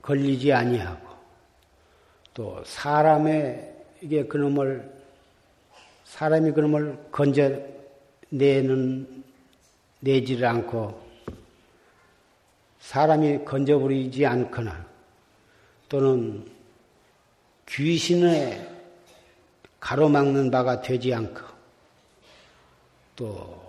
걸리지 0.00 0.52
아니하고 0.54 1.03
또 2.34 2.60
사람의 2.64 3.72
그놈을 4.28 4.92
사람이 6.04 6.50
그놈을 6.50 6.98
건져 7.10 7.58
내는 8.28 9.24
내지를 10.00 10.44
않고 10.46 11.00
사람이 12.80 13.44
건져버리지 13.44 14.26
않거나 14.26 14.84
또는 15.88 16.44
귀신의 17.66 18.68
가로막는 19.78 20.50
바가 20.50 20.82
되지 20.82 21.14
않고 21.14 21.40
또 23.16 23.64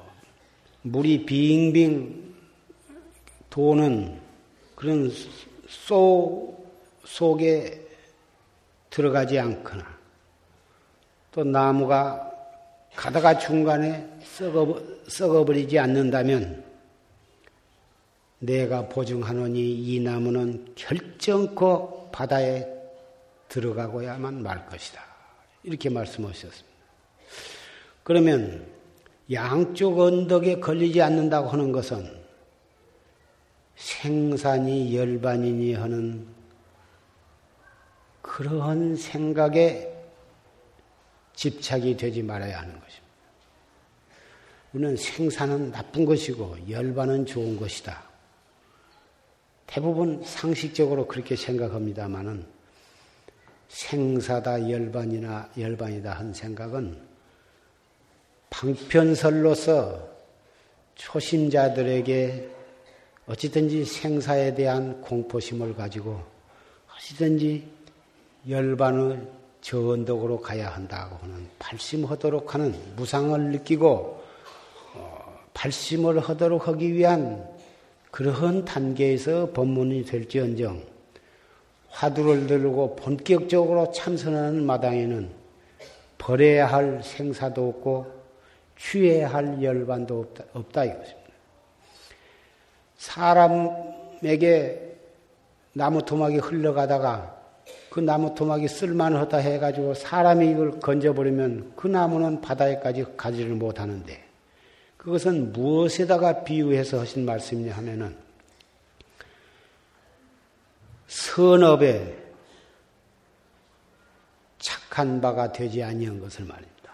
물이 0.82 1.26
빙빙 1.26 2.36
도는 3.50 4.20
그런 4.76 5.10
소 5.68 6.66
속에 7.06 7.85
들어가지 8.96 9.38
않거나 9.38 9.84
또 11.34 11.44
나무가 11.44 12.32
가다가 12.96 13.38
중간에 13.38 14.10
썩어, 14.24 14.82
썩어버리지 15.10 15.78
않는다면 15.78 16.64
내가 18.40 18.88
보증하노니 18.88 19.60
이 19.60 20.00
나무는 20.00 20.74
결정코 20.76 22.10
바다에 22.14 22.66
들어가고야만 23.50 24.42
말 24.42 24.66
것이다. 24.68 25.04
이렇게 25.64 25.90
말씀하셨습니다. 25.90 26.66
그러면 28.04 28.66
양쪽 29.30 30.00
언덕에 30.00 30.62
걸리지 30.62 31.02
않는다고 31.02 31.50
하는 31.50 31.74
것은 31.74 32.10
생산이 33.76 34.96
열반이니 34.96 35.74
하는 35.74 36.35
그러한 38.36 38.98
생각에 38.98 39.90
집착이 41.36 41.96
되지 41.96 42.22
말아야 42.22 42.60
하는 42.60 42.74
것입니다. 42.74 43.06
우리는 44.74 44.98
생산은 44.98 45.72
나쁜 45.72 46.04
것이고 46.04 46.70
열반은 46.70 47.28
좋은 47.28 47.56
것이다. 47.56 48.04
대부분 49.68 50.22
상식적으로 50.26 51.08
그렇게 51.08 51.38
생각합니다만은 51.38 52.46
생사다 53.70 54.70
열반이나 54.70 55.50
열반이다 55.58 56.12
한 56.12 56.34
생각은 56.34 57.02
방편설로서 58.50 60.10
초심자들에게 60.96 62.50
어찌든지 63.28 63.86
생사에 63.86 64.54
대한 64.56 65.00
공포심을 65.00 65.74
가지고 65.74 66.22
어찌든지 66.98 67.75
열반의 68.48 69.28
저언덕으로 69.62 70.42
가야 70.42 70.70
한다고 70.70 71.16
하는 71.18 71.48
발심하도록 71.58 72.54
하는 72.54 72.76
무상을 72.96 73.40
느끼고 73.52 74.24
어, 74.94 75.40
발심을 75.54 76.20
하도록 76.20 76.68
하기 76.68 76.94
위한 76.94 77.48
그러한 78.12 78.66
단계에서 78.66 79.52
법문이 79.52 80.06
될지언정 80.06 80.84
화두를 81.90 82.46
들고 82.46 82.96
본격적으로 82.96 83.92
참선하는 83.92 84.64
마당에는 84.66 85.30
버려야 86.18 86.68
할 86.68 87.02
생사도 87.04 87.70
없고 87.70 88.14
취해야 88.78 89.34
할 89.34 89.62
열반도 89.64 90.20
없다, 90.20 90.44
없다 90.54 90.86
이것입니다. 90.86 91.26
사람에게 92.98 94.96
나무 95.74 96.04
토막이 96.04 96.38
흘러가다가 96.38 97.35
그 97.96 98.02
나무 98.02 98.36
토막이 98.36 98.68
쓸만하다 98.68 99.38
해가지고 99.38 99.94
사람이 99.94 100.52
이걸 100.52 100.82
건져버리면 100.82 101.76
그 101.78 101.88
나무는 101.88 102.42
바다에까지 102.42 103.06
가지를 103.16 103.56
못하는데 103.56 104.22
그것은 104.98 105.54
무엇에다가 105.54 106.44
비유해서 106.44 107.00
하신 107.00 107.24
말씀이냐 107.24 107.74
하면은 107.74 108.14
선업에 111.08 112.22
착한 114.60 115.22
바가 115.22 115.54
되지 115.54 115.82
아니한 115.82 116.20
것을 116.20 116.44
말입니다. 116.44 116.92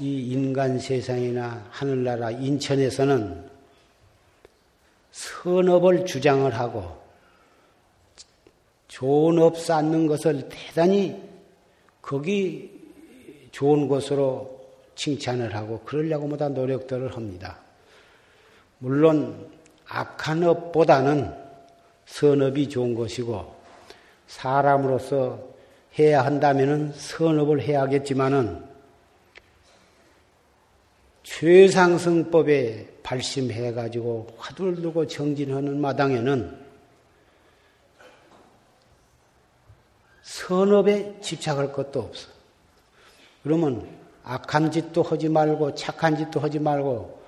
이 0.00 0.32
인간 0.32 0.78
세상이나 0.78 1.66
하늘나라 1.70 2.30
인천에서는 2.30 3.50
선업을 5.12 6.04
주장을 6.04 6.54
하고 6.54 7.07
좋은 8.98 9.38
업 9.38 9.56
쌓는 9.56 10.08
것을 10.08 10.48
대단히 10.48 11.22
거기 12.02 12.68
좋은 13.52 13.86
곳으로 13.86 14.58
칭찬을 14.96 15.54
하고 15.54 15.78
그러려고 15.84 16.28
보다 16.28 16.48
노력들을 16.48 17.14
합니다. 17.14 17.60
물론 18.78 19.50
악한 19.86 20.42
업보다는 20.42 21.32
선업이 22.06 22.68
좋은 22.68 22.96
것이고 22.96 23.54
사람으로서 24.26 25.46
해야 25.96 26.24
한다면 26.24 26.92
선업을 26.92 27.62
해야겠지만은 27.62 28.64
최상승법에 31.22 32.98
발심해 33.04 33.72
가지고 33.72 34.26
화두를 34.38 34.82
두고 34.82 35.06
정진하는 35.06 35.80
마당에는 35.80 36.67
선업에 40.38 41.16
집착할 41.20 41.72
것도 41.72 42.00
없어. 42.00 42.28
그러면 43.42 43.88
악한 44.22 44.70
짓도 44.70 45.02
하지 45.02 45.28
말고 45.28 45.74
착한 45.74 46.16
짓도 46.16 46.38
하지 46.38 46.60
말고 46.60 47.18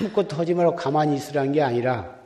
아무것도 0.00 0.36
하지 0.36 0.54
말고 0.54 0.76
가만히 0.76 1.16
있으라는 1.16 1.52
게 1.52 1.62
아니라 1.62 2.16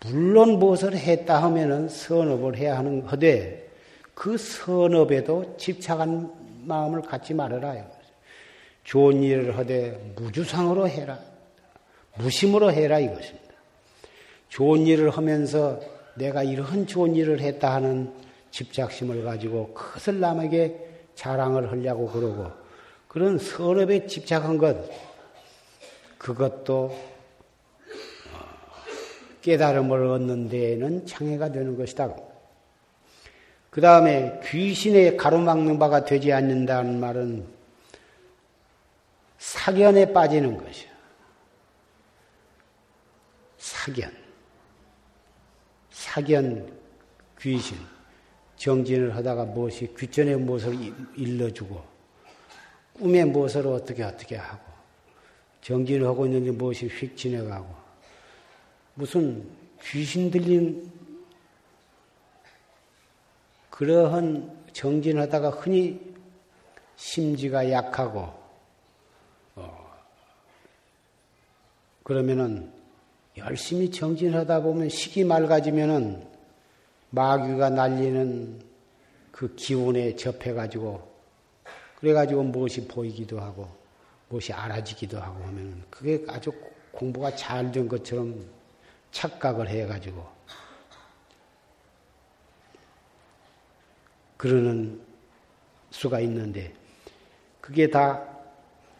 물론 0.00 0.58
무엇을 0.58 0.96
했다 0.96 1.42
하면은 1.42 1.88
선업을 1.88 2.56
해야 2.56 2.78
하는 2.78 3.02
허되 3.02 3.68
그 4.14 4.38
선업에도 4.38 5.56
집착한 5.58 6.32
마음을 6.64 7.02
갖지 7.02 7.34
말아라. 7.34 7.74
좋은 8.84 9.22
일을 9.22 9.58
하되 9.58 10.14
무주상으로 10.16 10.88
해라. 10.88 11.18
무심으로 12.16 12.72
해라 12.72 12.98
이것입니다. 12.98 13.54
좋은 14.48 14.86
일을 14.86 15.10
하면서 15.10 15.78
내가 16.14 16.42
이런 16.42 16.86
좋은 16.86 17.14
일을 17.14 17.40
했다 17.40 17.74
하는 17.74 18.27
집착심을 18.50 19.24
가지고 19.24 19.72
그것을 19.74 20.20
남에게 20.20 20.88
자랑을 21.14 21.70
하려고 21.70 22.08
그러고 22.08 22.52
그런 23.08 23.38
선업에 23.38 24.06
집착한 24.06 24.58
것, 24.58 24.76
그것도 26.18 26.96
어, 28.32 28.38
깨달음을 29.42 30.06
얻는 30.06 30.48
데에는 30.48 31.06
장애가 31.06 31.50
되는 31.50 31.76
것이다. 31.76 32.14
그 33.70 33.80
다음에 33.80 34.40
귀신의 34.44 35.16
가로막는 35.16 35.78
바가 35.78 36.04
되지 36.04 36.32
않는다는 36.32 37.00
말은 37.00 37.46
사견에 39.38 40.12
빠지는 40.12 40.62
것이야. 40.62 40.90
사견. 43.56 44.12
사견 45.90 46.72
귀신. 47.40 47.97
정진을 48.58 49.14
하다가 49.16 49.44
무엇이 49.46 49.88
귀전에 49.96 50.36
무엇을 50.36 50.76
일러주고 51.16 51.82
꿈에 52.94 53.24
무엇을 53.24 53.66
어떻게 53.68 54.02
어떻게 54.02 54.36
하고 54.36 54.60
정진을 55.62 56.06
하고 56.06 56.26
있는데 56.26 56.50
무엇이 56.50 56.86
휙 56.86 57.16
지나가고 57.16 57.66
무슨 58.94 59.48
귀신 59.82 60.30
들린 60.30 60.90
그러한 63.70 64.58
정진하다가 64.72 65.50
흔히 65.50 66.00
심지가 66.96 67.70
약하고 67.70 68.32
어, 69.54 69.90
그러면은 72.02 72.72
열심히 73.36 73.88
정진하다 73.88 74.62
보면 74.62 74.88
식이 74.88 75.22
맑아지면은 75.22 76.27
마귀가 77.10 77.70
날리는 77.70 78.60
그 79.32 79.54
기운에 79.54 80.16
접해가지고 80.16 81.08
그래가지고 81.96 82.42
무엇이 82.44 82.86
보이기도 82.86 83.40
하고 83.40 83.68
무엇이 84.28 84.52
알아지기도 84.52 85.18
하고 85.18 85.44
하면 85.44 85.84
그게 85.90 86.24
아주 86.28 86.52
공부가 86.92 87.34
잘 87.34 87.70
된 87.72 87.88
것처럼 87.88 88.44
착각을 89.10 89.68
해가지고. 89.68 90.26
그러는 94.36 95.00
수가 95.90 96.20
있는데 96.20 96.72
그게 97.60 97.90
다 97.90 98.22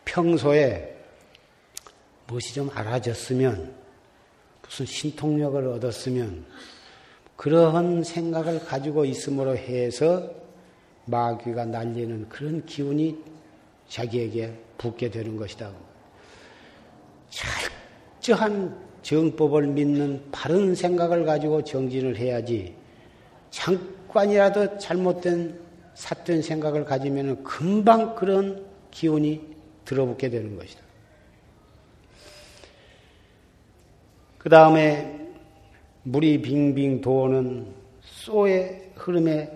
평소에 0.05 0.97
무엇이 2.27 2.55
좀 2.55 2.71
알아졌으면 2.75 3.75
무슨 4.63 4.85
신통력을 4.85 5.67
얻었으면 5.69 6.45
그러한 7.39 8.03
생각을 8.03 8.65
가지고 8.65 9.05
있음으로 9.05 9.57
해서 9.57 10.29
마귀가 11.05 11.67
날리는 11.67 12.29
그런 12.29 12.67
기운이 12.67 13.17
자기에게 13.89 14.53
붙게 14.77 15.09
되는 15.09 15.37
것이다. 15.37 15.71
철저한 18.21 18.77
정법을 19.03 19.69
믿는 19.69 20.21
바른 20.33 20.75
생각을 20.75 21.25
가지고 21.25 21.63
정진을 21.63 22.17
해야지 22.17 22.75
잠깐이라도 23.51 24.79
잘못된 24.79 25.61
삿된 25.95 26.43
생각을 26.43 26.85
가지면 26.85 27.45
금방 27.45 28.17
그런 28.17 28.67
기운이 28.91 29.41
들어붙게 29.85 30.29
되는 30.29 30.57
것이다. 30.57 30.81
그 34.39 34.49
다음에 34.49 35.18
물이 36.03 36.43
빙빙 36.43 37.01
도는 37.01 37.67
쏘의 38.03 38.93
흐름에 38.95 39.51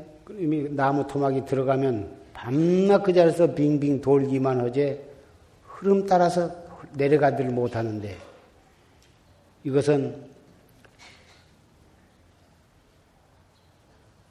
나무 0.70 1.07
토막이 1.07 1.44
들어가면 1.46 2.22
밤낮 2.33 3.02
그 3.02 3.12
자리에서 3.12 3.55
빙빙 3.55 4.00
돌기만 4.00 4.61
하지 4.61 5.00
흐름 5.64 6.07
따라서 6.07 6.50
내려가들 6.94 7.46
못하는데 7.46 8.16
이것은 9.64 10.33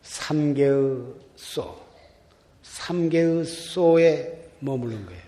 삼계의 0.02 1.04
쏘, 1.36 1.76
삼계의 2.63 3.45
쏘에 3.45 4.50
머무른 4.60 5.06
거예요. 5.06 5.21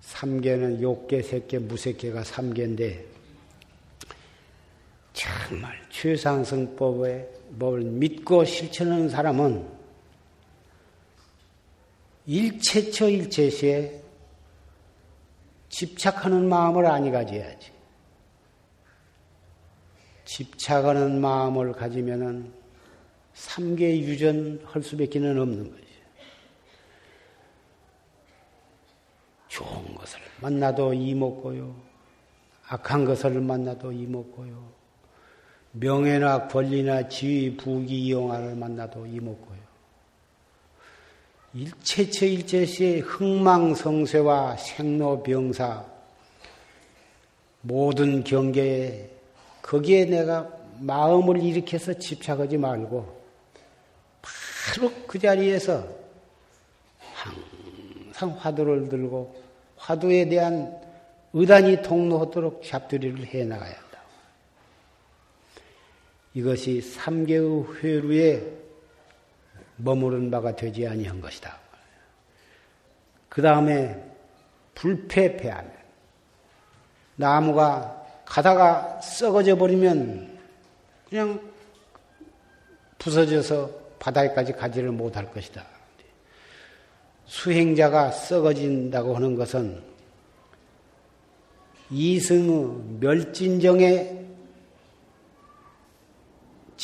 삼계는 0.00 0.80
욕계, 0.80 1.20
색계, 1.22 1.58
무색계가 1.58 2.24
삼계인데 2.24 3.15
정말 5.16 5.74
최상승법의 5.88 7.26
법을 7.58 7.80
믿고 7.80 8.44
실천하는 8.44 9.08
사람은 9.08 9.66
일체처 12.26 13.08
일체시에 13.08 14.02
집착하는 15.70 16.46
마음을 16.50 16.84
아니 16.84 17.10
가져야지. 17.10 17.72
집착하는 20.26 21.18
마음을 21.18 21.72
가지면은 21.72 22.52
삼계 23.32 23.98
유전할 24.00 24.82
수밖에 24.82 25.18
는 25.18 25.38
없는 25.38 25.70
거지. 25.70 25.86
좋은 29.48 29.94
것을 29.94 30.20
만나도 30.42 30.92
이먹고요. 30.92 31.74
악한 32.68 33.06
것을 33.06 33.40
만나도 33.40 33.92
이먹고요. 33.92 34.75
명예나 35.78 36.48
권리나 36.48 37.08
지위, 37.08 37.56
부귀, 37.56 38.10
영화를 38.10 38.54
만나도 38.54 39.06
이먹고요. 39.06 39.56
일체체 41.52 42.26
일체시의 42.26 43.00
흥망성쇠와 43.00 44.56
생로병사 44.56 45.84
모든 47.62 48.22
경계에 48.24 49.10
거기에 49.62 50.04
내가 50.06 50.50
마음을 50.78 51.42
일으켜서 51.42 51.92
집착하지 51.94 52.58
말고 52.58 53.16
바로 54.22 54.92
그 55.06 55.18
자리에서 55.18 55.86
항상 58.12 58.36
화두를 58.38 58.88
들고 58.88 59.34
화두에 59.76 60.28
대한 60.28 60.78
의단이 61.32 61.82
통로하도록 61.82 62.62
잡두리를 62.62 63.26
해 63.26 63.44
나가야 63.44 63.72
한다. 63.72 63.85
이것이 66.36 66.82
삼계의 66.82 67.64
회루에 67.80 68.46
머무른 69.76 70.30
바가 70.30 70.54
되지 70.54 70.86
아니한 70.86 71.18
것이다. 71.22 71.58
그 73.30 73.40
다음에 73.40 73.98
불패패하면 74.74 75.72
나무가 77.16 78.04
가다가 78.26 79.00
썩어져 79.00 79.56
버리면 79.56 80.38
그냥 81.08 81.40
부서져서 82.98 83.70
바다에까지 83.98 84.52
가지를 84.52 84.90
못할 84.90 85.32
것이다. 85.32 85.64
수행자가 87.24 88.10
썩어진다고 88.10 89.16
하는 89.16 89.36
것은 89.36 89.82
이승의 91.90 92.98
멸진정에 93.00 94.26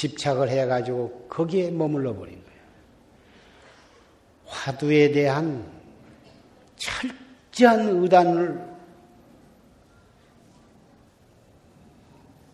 집착을 0.03 0.49
해가지고 0.49 1.27
거기에 1.29 1.71
머물러 1.71 2.17
버린 2.17 2.35
거예요. 2.45 2.61
화두에 4.47 5.13
대한 5.13 5.65
철저한 6.77 7.89
의단을 7.89 8.73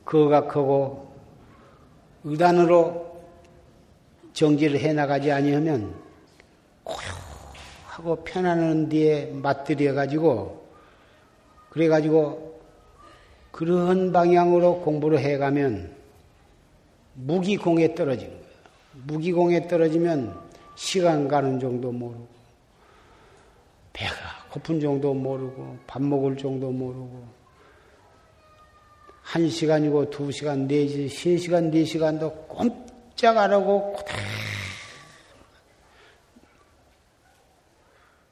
거각하고 0.04 1.10
의단으로 2.24 3.24
정지를 4.34 4.78
해 4.80 4.92
나가지 4.92 5.32
아니하면 5.32 5.94
고요하고 6.84 8.24
편안한 8.24 8.90
뒤에 8.90 9.32
맞들여 9.32 9.94
가지고 9.94 10.68
그래 11.70 11.88
가지고 11.88 12.60
그러한 13.52 14.12
방향으로 14.12 14.80
공부를 14.80 15.18
해 15.20 15.38
가면 15.38 15.97
무기공에 17.18 17.94
떨어지는 17.94 18.30
거예요. 18.30 18.48
무기공에 19.06 19.66
떨어지면 19.66 20.38
시간 20.76 21.26
가는 21.26 21.58
정도 21.58 21.90
모르고, 21.90 22.28
배가 23.92 24.14
고픈 24.50 24.80
정도 24.80 25.12
모르고, 25.12 25.78
밥 25.86 26.00
먹을 26.02 26.36
정도 26.36 26.70
모르고, 26.70 27.26
한 29.22 29.48
시간이고 29.48 30.10
두 30.10 30.30
시간, 30.30 30.66
네 30.66 30.86
시, 30.86 31.08
간 31.08 31.36
시간, 31.36 31.70
네 31.70 31.84
시간도 31.84 32.30
꼼짝 32.46 33.36
안 33.36 33.52
하고, 33.52 33.96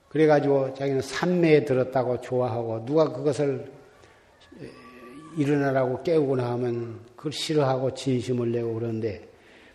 그래가지고 0.09 0.73
자기는 0.75 1.03
산매에 1.03 1.65
들었다고 1.65 2.21
좋아하고, 2.21 2.85
누가 2.87 3.13
그것을 3.13 3.76
일어나라고 5.37 6.03
깨우고 6.03 6.37
나면 6.37 7.01
그걸 7.17 7.33
싫어하고 7.33 7.95
진심을 7.95 8.53
내고 8.53 8.75
그러는데, 8.75 9.29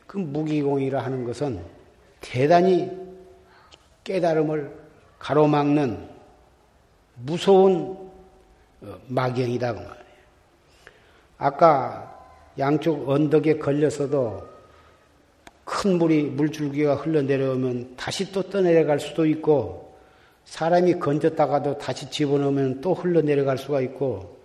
그 0.07 0.17
무기공이라 0.17 1.01
하는 1.03 1.23
것은 1.23 1.61
대단히 2.19 2.91
깨달음을 4.03 4.71
가로막는 5.19 6.09
무서운 7.15 7.97
어, 8.81 8.97
막경이다 9.07 9.73
그 9.73 9.79
말이에요. 9.79 10.01
아까 11.37 12.19
양쪽 12.57 13.07
언덕에 13.07 13.57
걸려서도 13.57 14.49
큰 15.63 15.97
물이 15.97 16.23
물줄기가 16.23 16.95
흘러내려오면 16.95 17.95
다시 17.95 18.31
또 18.31 18.41
떠내려갈 18.43 18.99
수도 18.99 19.25
있고 19.25 19.95
사람이 20.45 20.99
건졌다가도 20.99 21.77
다시 21.77 22.09
집어넣으면 22.09 22.81
또 22.81 22.93
흘러내려갈 22.93 23.57
수가 23.57 23.81
있고 23.81 24.40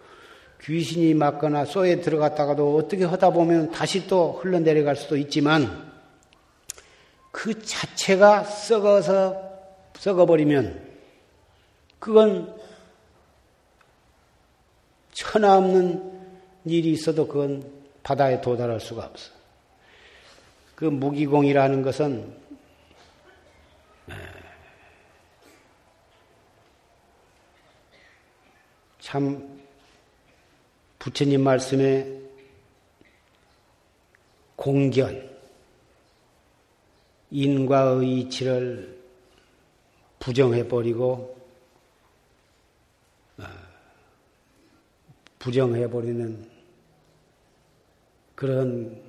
귀신이 0.63 1.15
맞거나 1.15 1.65
쏘에 1.65 2.01
들어갔다가도 2.01 2.77
어떻게 2.77 3.05
하다 3.05 3.31
보면 3.31 3.71
다시 3.71 4.07
또 4.09 4.33
흘러내려갈 4.33 4.97
수도 4.97 5.17
있지만 5.17 5.93
그 7.31 7.63
자체가 7.63 8.45
썩어서 8.45 9.41
썩어버리면 9.99 10.87
그건 11.99 12.55
천하 15.13 15.57
없는 15.59 16.13
일이 16.65 16.93
있어도 16.93 17.27
그건 17.27 17.71
바다에 18.03 18.41
도달할 18.41 18.81
수가 18.81 19.05
없어. 19.07 19.33
그 20.75 20.85
무기공이라는 20.85 21.83
것은 21.83 22.37
참 29.01 29.56
부처님 31.07 31.41
말씀에 31.45 32.21
공견, 34.57 35.31
인과의 37.31 38.19
이치를 38.19 38.99
부정해버리고 40.19 41.39
어, 43.39 43.45
부정해버리는 45.39 46.45
그런 48.35 49.01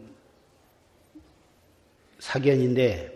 사견인데 2.20 3.12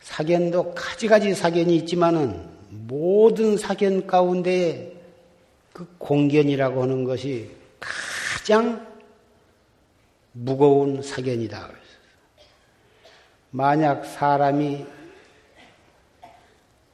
사견도 0.00 0.74
가지가지 0.74 1.34
사견이 1.34 1.76
있지만은 1.76 2.46
모든 2.68 3.56
사견 3.56 4.06
가운데 4.06 4.97
그 5.72 5.86
공견이라고 5.98 6.82
하는 6.82 7.04
것이 7.04 7.50
가장 7.78 8.86
무거운 10.32 11.02
사견이다. 11.02 11.70
만약 13.50 14.04
사람이 14.04 14.86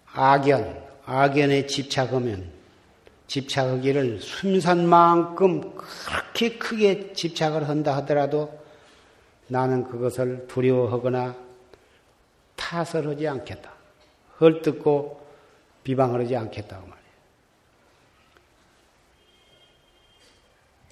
악견, 0.06 0.82
악견에 1.04 1.66
집착하면 1.66 2.52
집착하기를 3.26 4.20
순산만큼 4.20 5.76
그렇게 5.76 6.56
크게 6.56 7.12
집착을 7.14 7.68
한다 7.68 7.96
하더라도 7.96 8.62
나는 9.48 9.84
그것을 9.84 10.46
두려워하거나 10.46 11.34
탓을 12.56 13.08
하지 13.08 13.26
않겠다. 13.26 13.72
헐뜯고 14.40 15.20
비방을 15.82 16.22
하지 16.22 16.36
않겠다고 16.36 16.86
말이에 16.86 17.03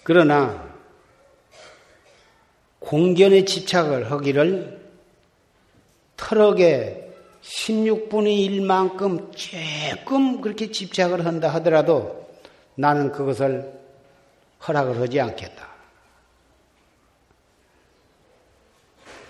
그러나 0.03 0.73
공견에 2.81 3.45
집착을 3.45 4.11
하기를 4.11 4.81
털럭에 6.17 7.11
16분의 7.43 8.49
1만큼 8.49 9.33
조금 9.37 10.41
그렇게 10.41 10.71
집착을 10.71 11.25
한다 11.25 11.49
하더라도 11.55 12.29
나는 12.75 13.13
그것을 13.13 13.73
허락을 14.67 15.01
하지 15.01 15.21
않겠다. 15.21 15.69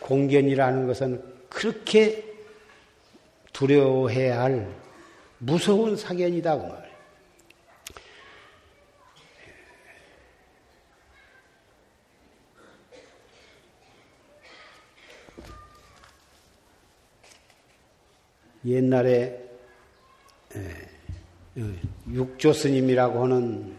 공견이라는 0.01 0.87
것은 0.87 1.23
그렇게 1.49 2.25
두려워해야 3.53 4.43
할 4.43 4.69
무서운 5.39 5.97
사견이다. 5.97 6.59
그 6.59 6.67
말. 6.67 6.92
옛날에 18.65 19.41
육조 22.09 22.53
스님이라고 22.53 23.23
하는 23.23 23.75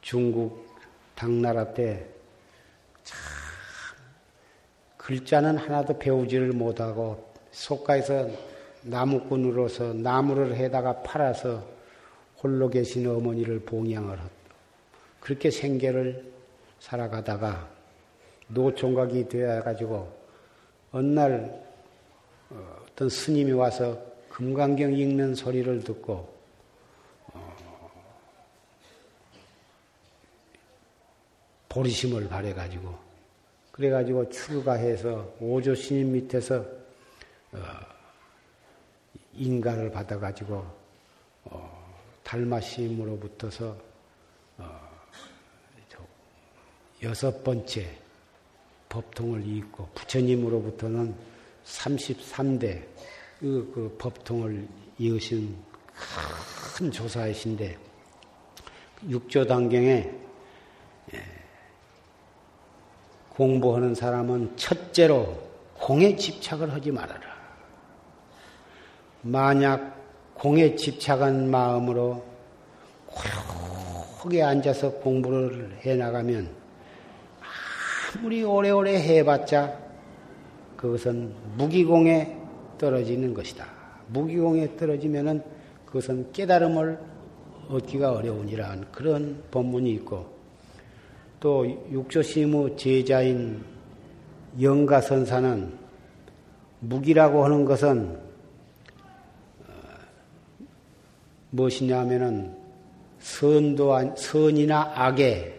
중국 0.00 0.66
당나라 1.14 1.72
때 1.72 2.06
글자는 4.96 5.56
하나도 5.56 5.98
배우지를 5.98 6.52
못하고 6.52 7.32
속가에서 7.50 8.28
나무꾼으로서 8.82 9.94
나무를 9.94 10.54
해다가 10.54 11.02
팔아서 11.02 11.66
홀로 12.42 12.68
계신 12.68 13.06
어머니를 13.06 13.60
봉양을 13.60 14.18
하고 14.18 14.30
그렇게 15.20 15.50
생계를 15.50 16.32
살아가다가 16.78 17.68
노총각이 18.48 19.28
되어 19.28 19.62
가지고 19.62 20.12
어느 20.92 21.06
날 21.06 21.64
어, 22.50 22.77
어떤 22.98 23.08
스님이 23.08 23.52
와서 23.52 23.96
금강경 24.28 24.92
읽는 24.92 25.36
소리를 25.36 25.84
듣고 25.84 26.36
어, 27.28 27.56
보리심을 31.68 32.28
발해가지고 32.28 32.98
그래가지고 33.70 34.28
출가해서 34.30 35.32
오조 35.38 35.76
스님 35.76 36.10
밑에서 36.10 36.56
어, 37.52 37.58
인간을 39.34 39.92
받아가지고 39.92 40.66
어, 41.44 41.94
달마심으로부터서 42.24 43.78
어, 44.58 44.90
여섯 47.04 47.44
번째 47.44 47.96
법통을 48.88 49.46
잇고 49.46 49.88
부처님으로부터는 49.94 51.37
33대 51.68 52.82
그, 53.38 53.70
그 53.74 53.96
법통을 53.98 54.66
이으신 54.98 55.56
큰 56.76 56.90
조사이신데 56.90 57.76
육조단경에 59.08 60.10
예, 61.14 61.22
공부하는 63.30 63.94
사람은 63.94 64.56
첫째로 64.56 65.48
공에 65.74 66.16
집착을 66.16 66.72
하지 66.72 66.90
말아라. 66.90 67.38
만약 69.22 69.96
공에 70.34 70.74
집착한 70.74 71.50
마음으로 71.50 72.24
고요하게 73.06 74.42
앉아서 74.42 74.92
공부를 74.92 75.78
해 75.84 75.94
나가면 75.94 76.48
아무리 78.16 78.42
오래오래 78.42 79.00
해봤자 79.00 79.87
그것은 80.78 81.34
무기공에 81.56 82.38
떨어지는 82.78 83.34
것이다. 83.34 83.66
무기공에 84.06 84.76
떨어지면은 84.76 85.42
그것은 85.84 86.30
깨달음을 86.32 86.98
얻기가 87.68 88.12
어려우니라 88.12 88.76
그런 88.92 89.42
법문이 89.50 89.90
있고 89.94 90.26
또 91.40 91.66
육조심의 91.66 92.76
제자인 92.76 93.62
영가선사는 94.60 95.72
무기라고 96.80 97.44
하는 97.44 97.64
것은 97.64 98.16
어, 99.66 99.72
무엇이냐 101.50 101.98
하면은 102.00 102.56
선도 103.18 104.14
선이나 104.16 104.92
악에 104.94 105.58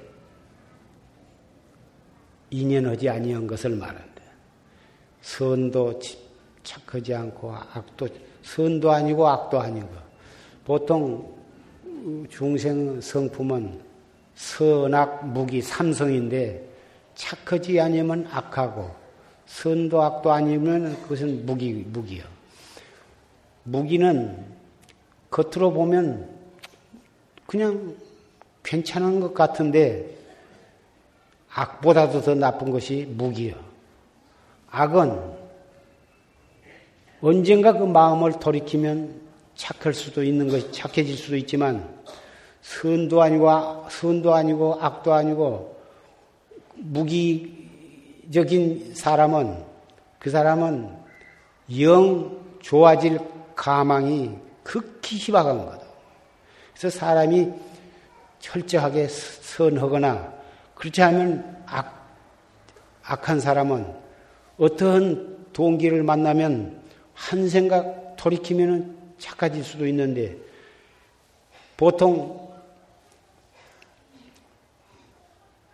인연하지 2.52 3.10
아니한 3.10 3.46
것을 3.48 3.72
말한다. 3.72 4.09
선도 5.30 6.00
착하지 6.64 7.14
않고 7.14 7.54
악도 7.54 8.08
선도 8.42 8.92
아니고 8.92 9.28
악도 9.28 9.60
아니고 9.60 9.88
보통 10.66 11.38
중생 12.30 13.00
성품은 13.00 13.80
선악 14.34 15.28
무기 15.28 15.62
삼성인데 15.62 16.68
착하지 17.14 17.80
아니면 17.80 18.28
악하고 18.32 18.90
선도 19.46 20.02
악도 20.02 20.32
아니면 20.32 21.00
그것은 21.04 21.46
무기 21.46 21.74
무기요. 21.74 22.24
무기는 23.64 24.36
겉으로 25.30 25.72
보면 25.72 26.28
그냥 27.46 27.96
괜찮은 28.64 29.20
것 29.20 29.36
같은데 29.36 30.10
악보다도 31.54 32.22
더 32.22 32.34
나쁜 32.34 32.72
것이 32.72 33.06
무기요. 33.16 33.69
악은 34.72 35.40
언젠가 37.22 37.74
그 37.74 37.84
마음을 37.84 38.40
돌이키면 38.40 39.22
착할 39.56 39.94
수도 39.94 40.24
있는 40.24 40.48
것이 40.48 40.72
착해질 40.72 41.18
수도 41.18 41.36
있지만 41.36 42.00
선도 42.62 43.22
아니고 43.22 43.86
선도 43.90 44.34
아니고 44.34 44.78
악도 44.80 45.14
아니고 45.14 45.78
무기적인 46.76 47.56
사람은 48.96 49.66
그 50.18 50.30
사람은 50.30 50.98
영 51.80 52.40
좋아질 52.62 53.20
가망이 53.56 54.38
극히 54.64 55.18
희박한 55.18 55.66
거다. 55.66 55.86
그래서 56.74 56.98
사람이 56.98 57.52
철저하게 58.40 59.08
선하거나 59.08 60.34
그렇지 60.76 61.02
않으면 61.02 61.64
악, 61.66 62.08
악한 63.04 63.42
사람은 63.42 63.99
어떠한 64.60 65.48
동기를 65.54 66.04
만나면 66.04 66.82
한 67.14 67.50
생각 67.50 68.16
돌이키면 68.18 68.98
착해질 69.18 69.64
수도 69.64 69.88
있는데 69.88 70.38
보통 71.78 72.50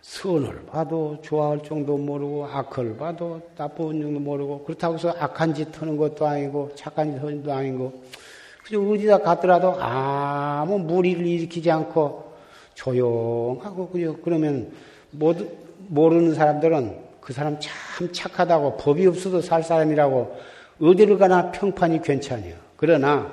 선을 0.00 0.66
봐도 0.66 1.18
좋아할 1.20 1.62
정도 1.64 1.98
모르고 1.98 2.46
악을 2.46 2.96
봐도 2.96 3.40
나쁜 3.56 4.00
정도 4.00 4.20
모르고 4.20 4.64
그렇다고 4.64 4.94
해서 4.94 5.14
악한 5.18 5.52
짓 5.54 5.82
하는 5.82 5.96
것도 5.96 6.26
아니고 6.26 6.70
착한 6.76 7.12
짓 7.12 7.18
하는 7.18 7.42
것도 7.42 7.52
아니고 7.52 8.02
그냥 8.64 8.90
어디다 8.90 9.18
갔더라도 9.18 9.74
아무 9.80 10.78
무리를 10.78 11.26
일으키지 11.26 11.70
않고 11.70 12.32
조용하고 12.74 13.88
그냥 13.88 14.16
그러면 14.22 14.72
모르는 15.88 16.34
사람들은 16.34 17.05
그 17.26 17.32
사람 17.32 17.58
참 17.58 18.12
착하다고 18.12 18.76
법이 18.76 19.04
없어도 19.08 19.40
살 19.40 19.64
사람이라고 19.64 20.38
어디를 20.80 21.18
가나 21.18 21.50
평판이 21.50 22.02
괜찮아요. 22.02 22.54
그러나 22.76 23.32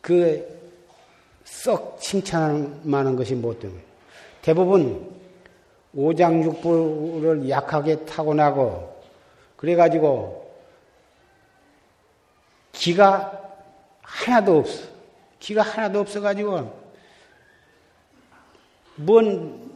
그 0.00 0.62
썩 1.44 2.00
칭찬하는 2.00 3.16
것이 3.16 3.34
못 3.34 3.60
되는 3.60 3.74
거예요. 3.74 3.88
대부분 4.40 5.10
오장육부를 5.94 7.48
약하게 7.48 8.04
타고나고 8.04 9.00
그래가지고 9.56 10.50
기가 12.72 13.40
하나도 14.02 14.58
없어. 14.58 14.88
기가 15.38 15.62
하나도 15.62 16.00
없어가지고, 16.00 16.82
뭔, 18.96 19.71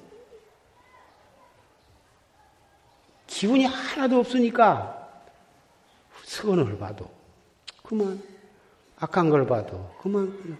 기운이 3.36 3.66
하나도 3.66 4.20
없으니까, 4.20 5.10
선을 6.24 6.78
봐도, 6.78 7.06
그만, 7.82 8.22
악한 8.98 9.28
걸 9.28 9.46
봐도, 9.46 9.94
그만, 10.00 10.58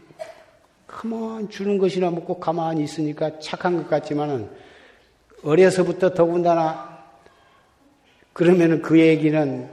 그만 0.87 1.49
주는 1.49 1.79
것이나 1.79 2.11
먹고 2.11 2.39
가만히 2.39 2.85
있으니까 2.85 3.39
착한 3.39 3.79
것 3.79 3.89
같지만은, 3.89 4.51
어려서부터 5.43 6.13
더군다나, 6.13 7.03
그러면은 8.35 8.83
그 8.83 9.01
얘기는 9.01 9.71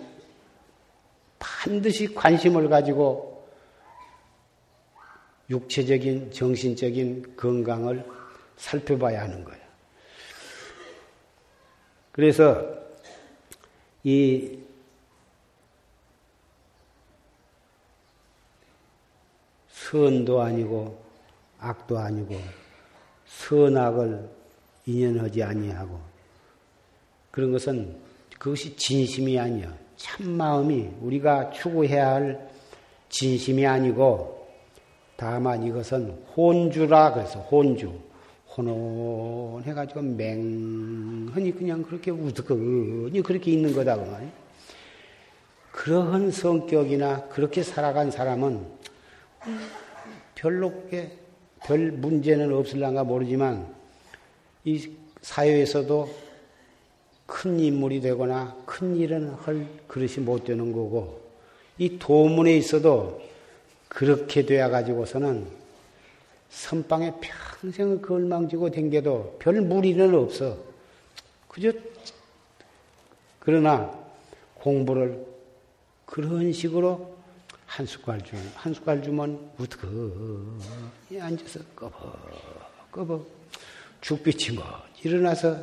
반드시 1.40 2.16
관심을 2.16 2.70
가지고 2.70 3.50
육체적인, 5.50 6.32
정신적인 6.32 7.36
건강을 7.36 8.06
살펴봐야 8.56 9.24
하는 9.24 9.44
거예요. 9.44 9.62
그래서 12.14 12.83
이 14.04 14.60
선도 19.70 20.42
아니고 20.42 21.02
악도 21.60 21.98
아니고 21.98 22.36
선악을 23.26 24.30
인연하지 24.86 25.44
아니하고 25.44 26.00
그런 27.32 27.52
것은 27.52 27.98
그것이 28.38 28.76
진심이 28.76 29.40
아니야. 29.40 29.74
참 29.96 30.32
마음이 30.32 30.90
우리가 31.02 31.52
추구해야 31.52 32.12
할 32.12 32.50
진심이 33.10 33.66
아니고 33.66 34.48
다만 35.16 35.64
이것은 35.64 36.12
혼주라 36.36 37.14
그래서 37.14 37.40
혼주 37.40 37.98
혼혼해가지고 38.56 40.02
맹하니 40.02 41.52
그냥 41.58 41.84
그렇게 41.84 42.12
우드거니 42.12 43.22
그렇게 43.22 43.52
있는 43.52 43.74
거다 43.74 43.96
그 43.96 44.02
말이야. 44.02 44.32
그러한 45.72 46.32
성격이나 46.32 47.28
그렇게 47.30 47.64
살아간 47.64 48.12
사람은 48.12 48.66
별로 50.36 50.72
별 51.64 51.92
문제는 51.92 52.54
없을란가 52.54 53.04
모르지만 53.04 53.74
이 54.66 54.92
사회에서도 55.22 56.14
큰 57.26 57.60
인물이 57.60 58.02
되거나 58.02 58.56
큰 58.66 58.96
일은 58.96 59.30
할 59.30 59.68
그릇이 59.88 60.18
못 60.18 60.44
되는 60.44 60.72
거고 60.72 61.22
이 61.78 61.98
도문에 61.98 62.56
있어도 62.58 63.22
그렇게 63.88 64.46
되어 64.46 64.70
가지고서는 64.70 65.48
선방에 66.50 67.14
평생을 67.64 68.02
걸망지고 68.02 68.72
댕겨도 68.72 69.38
별 69.40 69.62
무리는 69.62 70.14
없어. 70.16 70.58
그저 71.48 71.72
그러나 73.40 73.90
공부를 74.56 75.26
그런 76.06 76.52
식으로 76.52 77.16
한 77.66 77.86
숟갈 77.86 78.22
주, 78.22 78.36
한 78.56 78.74
숟갈 78.74 79.02
주면 79.02 79.52
우드거 79.58 79.88
앉아서 81.20 81.60
꺼버, 81.74 82.14
꺼버, 82.92 83.26
죽빛이 84.02 84.58
뭐 84.58 84.66
일어나서 85.02 85.58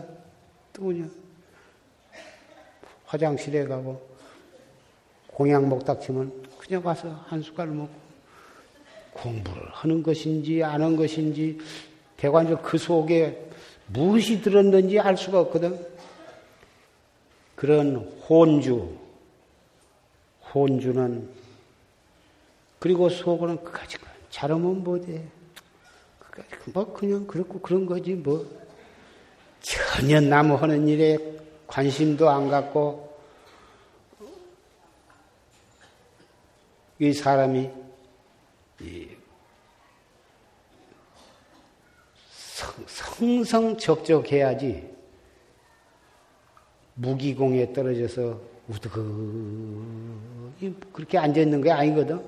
또 0.73 0.85
그냥 0.85 1.11
화장실에 3.05 3.67
가고 3.67 4.09
공약 5.27 5.67
먹다 5.69 5.99
치면 5.99 6.49
그냥 6.59 6.83
가서 6.83 7.11
한 7.27 7.43
숟갈 7.43 7.67
먹고 7.69 7.93
공부를 9.13 9.69
하는 9.73 10.03
것인지 10.03 10.63
안 10.63 10.83
한 10.83 10.97
것인지 10.97 11.59
대관적 12.21 12.63
그 12.63 12.77
속에 12.77 13.49
무엇이 13.87 14.43
들었는지 14.43 15.01
알 15.01 15.17
수가 15.17 15.41
없거든. 15.41 15.87
그런 17.57 17.97
혼주, 18.29 18.95
혼주는 20.53 21.29
그리고 22.79 23.09
속으로는 23.09 23.65
그까지 23.65 23.97
잘하면 24.29 24.85
뭐돼. 24.85 25.27
그까지 26.19 26.49
뭐 26.73 26.93
그냥 26.93 27.27
그렇고 27.27 27.59
그런 27.59 27.87
거지 27.87 28.13
뭐 28.13 28.47
전혀 29.61 30.21
나무 30.21 30.57
하는 30.57 30.87
일에 30.89 31.19
관심도 31.67 32.29
안 32.29 32.51
갖고 32.51 33.19
이 36.99 37.15
사람이 37.15 37.71
성성적적해야지 42.87 44.91
무기공에 46.95 47.73
떨어져서 47.73 48.41
우드그 48.69 50.51
그렇게 50.93 51.19
앉아 51.19 51.41
있는 51.41 51.63
게 51.63 51.71
아니거든. 51.71 52.21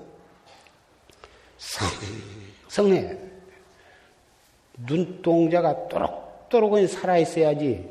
성, 1.59 1.89
성해 2.69 3.19
눈동자가 4.79 5.89
또록또록 5.89 6.89
살아 6.89 7.19
있어야지 7.19 7.91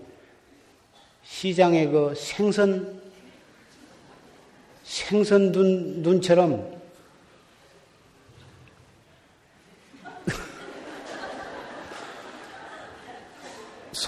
시장에 1.23 1.87
그 1.87 2.13
생선, 2.15 2.99
생선 4.83 5.51
눈, 5.51 6.01
눈처럼 6.01 6.80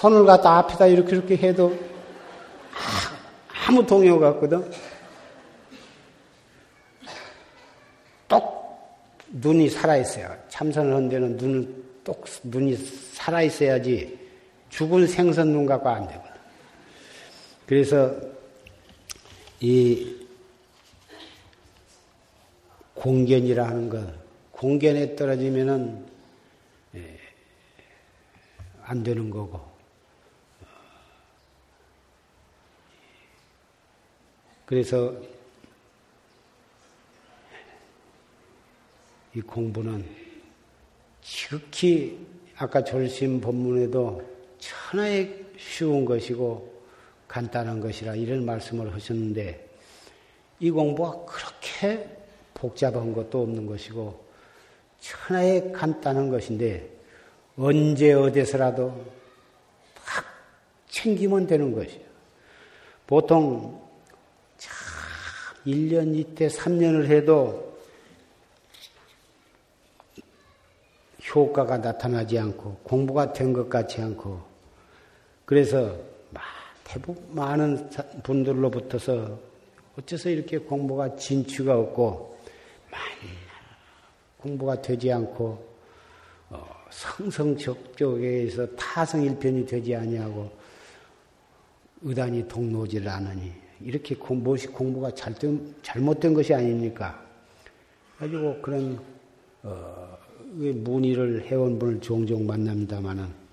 손을 0.04 0.26
갖다 0.26 0.58
앞에다 0.58 0.86
이렇게 0.88 1.16
이렇게 1.16 1.34
해도 1.38 1.74
아무 3.66 3.86
동요가 3.86 4.28
없거든. 4.28 4.70
똑 8.28 9.00
눈이 9.28 9.70
살아있어요. 9.70 10.36
참선을 10.50 10.94
한 10.94 11.08
데는 11.08 11.38
눈을 11.38 11.84
똑 12.04 12.22
눈이 12.42 12.76
살아있어야지 12.76 14.18
죽은 14.68 15.06
생선 15.06 15.52
눈 15.52 15.64
갖고 15.64 15.88
안 15.88 16.06
되거든. 16.06 16.30
그래서 17.66 18.14
이 19.58 20.16
공견이라 22.92 23.66
하는 23.66 23.88
것, 23.88 24.06
공견에 24.50 25.16
떨어지면은 25.16 26.04
예, 26.94 27.18
안 28.82 29.02
되는 29.02 29.30
거고. 29.30 29.73
그래서 34.66 35.14
이 39.34 39.40
공부는 39.40 40.06
지극히 41.22 42.26
아까 42.56 42.82
졸심 42.82 43.40
법문에도 43.40 44.22
천하에 44.58 45.28
쉬운 45.58 46.04
것이고 46.04 46.72
간단한 47.26 47.80
것이라 47.80 48.14
이런 48.14 48.44
말씀을 48.44 48.94
하셨는데 48.94 49.68
이 50.60 50.70
공부가 50.70 51.24
그렇게 51.24 52.08
복잡한 52.54 53.12
것도 53.12 53.42
없는 53.42 53.66
것이고 53.66 54.24
천하에 55.00 55.72
간단한 55.72 56.30
것인데 56.30 56.88
언제 57.56 58.12
어디서라도 58.12 59.04
딱 59.94 60.24
챙기면 60.88 61.46
되는 61.46 61.72
것이에요. 61.72 62.04
보통 63.06 63.83
참 63.83 63.83
1년 65.66 66.14
이때 66.16 66.46
3년을 66.48 67.06
해도 67.06 67.74
효과가 71.34 71.78
나타나지 71.78 72.38
않고 72.38 72.76
공부가 72.84 73.32
된 73.32 73.52
것 73.52 73.68
같지 73.68 74.00
않고 74.00 74.40
그래서 75.44 75.96
대부분 76.84 77.34
많은 77.34 77.90
분들로부터서 78.22 79.38
어째서 79.98 80.30
이렇게 80.30 80.58
공부가 80.58 81.16
진취가 81.16 81.78
없고 81.78 82.38
공부가 84.38 84.80
되지 84.80 85.10
않고 85.10 85.74
어, 86.50 86.66
성성적적에서 86.90 88.76
타성일편이 88.76 89.64
되지 89.64 89.96
아니하고 89.96 90.50
의단이 92.02 92.46
동로지를 92.46 93.08
않으니 93.08 93.63
이렇게 93.84 94.14
무엇이 94.14 94.66
공부가 94.68 95.10
잘된, 95.10 95.74
잘못된 95.82 96.32
것이 96.32 96.54
아닙니까? 96.54 97.22
가지고 98.18 98.60
그런 98.62 98.98
어, 99.62 100.16
문의를 100.38 101.44
해온 101.46 101.78
분을 101.78 102.00
종종 102.00 102.46
만납니다마는 102.46 103.44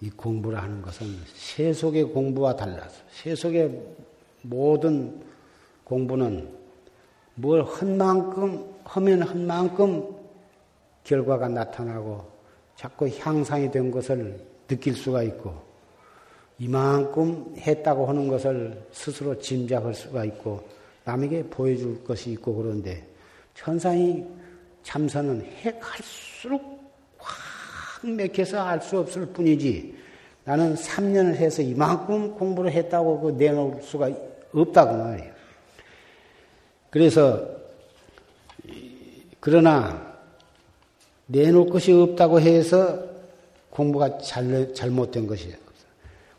이 0.00 0.10
공부를 0.10 0.60
하는 0.60 0.82
것은 0.82 1.06
세속의 1.34 2.04
공부와 2.04 2.56
달라서 2.56 3.02
세속의 3.10 3.80
모든 4.42 5.20
공부는 5.84 6.56
뭘 7.34 7.62
한 7.62 7.96
만큼 7.96 8.74
하면 8.84 9.22
한 9.22 9.46
만큼 9.46 10.16
결과가 11.04 11.48
나타나고 11.48 12.26
자꾸 12.74 13.08
향상이 13.08 13.70
된 13.70 13.90
것을 13.90 14.44
느낄 14.66 14.94
수가 14.94 15.22
있고 15.22 15.67
이만큼 16.58 17.54
했다고 17.56 18.06
하는 18.06 18.28
것을 18.28 18.82
스스로 18.92 19.38
짐작할 19.38 19.94
수가 19.94 20.24
있고 20.24 20.66
남에게 21.04 21.44
보여줄 21.44 22.02
것이 22.04 22.32
있고 22.32 22.54
그런데 22.54 23.06
천상이 23.54 24.24
참선은 24.82 25.44
해 25.62 25.72
갈수록 25.78 26.62
확 27.18 28.06
맥혀서 28.08 28.60
알 28.60 28.80
수 28.80 28.98
없을 28.98 29.26
뿐이지 29.26 29.96
나는 30.44 30.74
3년을 30.74 31.34
해서 31.34 31.62
이만큼 31.62 32.34
공부를 32.34 32.72
했다고 32.72 33.20
그 33.20 33.30
내놓을 33.32 33.82
수가 33.82 34.10
없다고 34.52 34.96
말이에요. 34.96 35.32
그래서 36.90 37.46
그러나 39.40 40.16
내놓을 41.26 41.68
것이 41.68 41.92
없다고 41.92 42.40
해서 42.40 42.98
공부가 43.70 44.18
잘, 44.18 44.72
잘못된 44.72 45.26
것이에요. 45.26 45.67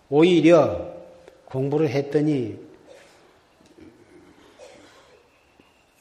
오히려 0.09 0.91
공부를 1.45 1.89
했더니 1.89 2.57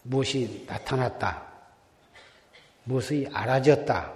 무엇이 0.03 0.65
나타났다. 0.67 1.43
무엇이 2.85 3.29
알아졌다. 3.33 4.13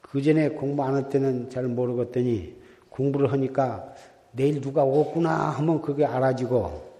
그 0.00 0.20
전에 0.20 0.48
공부 0.48 0.82
안 0.82 0.94
할 0.94 1.08
때는 1.08 1.48
잘 1.50 1.64
모르겠더니 1.64 2.56
공부를 2.88 3.30
하니까 3.32 3.94
내일 4.32 4.60
누가 4.60 4.82
오구나 4.82 5.50
하면 5.50 5.80
그게 5.80 6.04
알아지고 6.04 6.90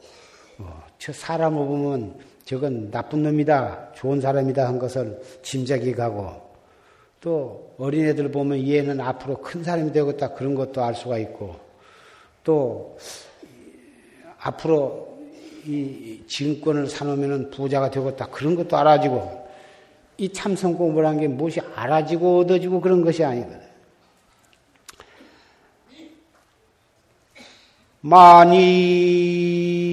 어, 0.59 0.83
저 0.99 1.13
사람을 1.13 1.67
보면 1.67 2.19
저건 2.45 2.91
나쁜 2.91 3.23
놈이다, 3.25 3.93
좋은 3.95 4.21
사람이다 4.21 4.67
한 4.67 4.79
것을 4.79 5.21
짐작이 5.43 5.93
가고 5.95 6.50
또 7.21 7.75
어린애들 7.79 8.31
보면 8.33 8.67
얘는 8.67 9.01
앞으로 9.01 9.39
큰 9.39 9.63
사람이 9.63 9.93
되겠다 9.93 10.35
그런 10.35 10.55
것도 10.55 10.83
알 10.83 10.95
수가 10.95 11.19
있고 11.19 11.57
또 12.43 12.97
앞으로 14.39 15.19
이 15.67 16.23
증권을 16.27 16.87
사놓으면 16.89 17.51
부자가 17.51 17.91
되겠다 17.91 18.27
그런 18.29 18.57
것도 18.57 18.77
알아지고 18.77 19.49
이 20.17 20.33
참선 20.33 20.75
공부라는 20.77 21.21
게 21.21 21.29
무엇이 21.29 21.61
알아지고 21.75 22.41
얻어지고 22.41 22.81
그런 22.81 23.03
것이 23.05 23.25
아니거든. 23.25 23.61
많이 28.03 29.90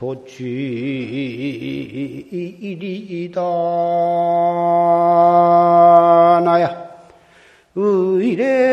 도취이리다. 0.00 0.40
나야 6.42 6.88
의례 7.74 8.70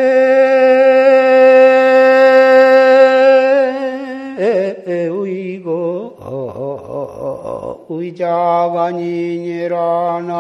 의자가 7.90 8.86
아니니라나 8.86 10.32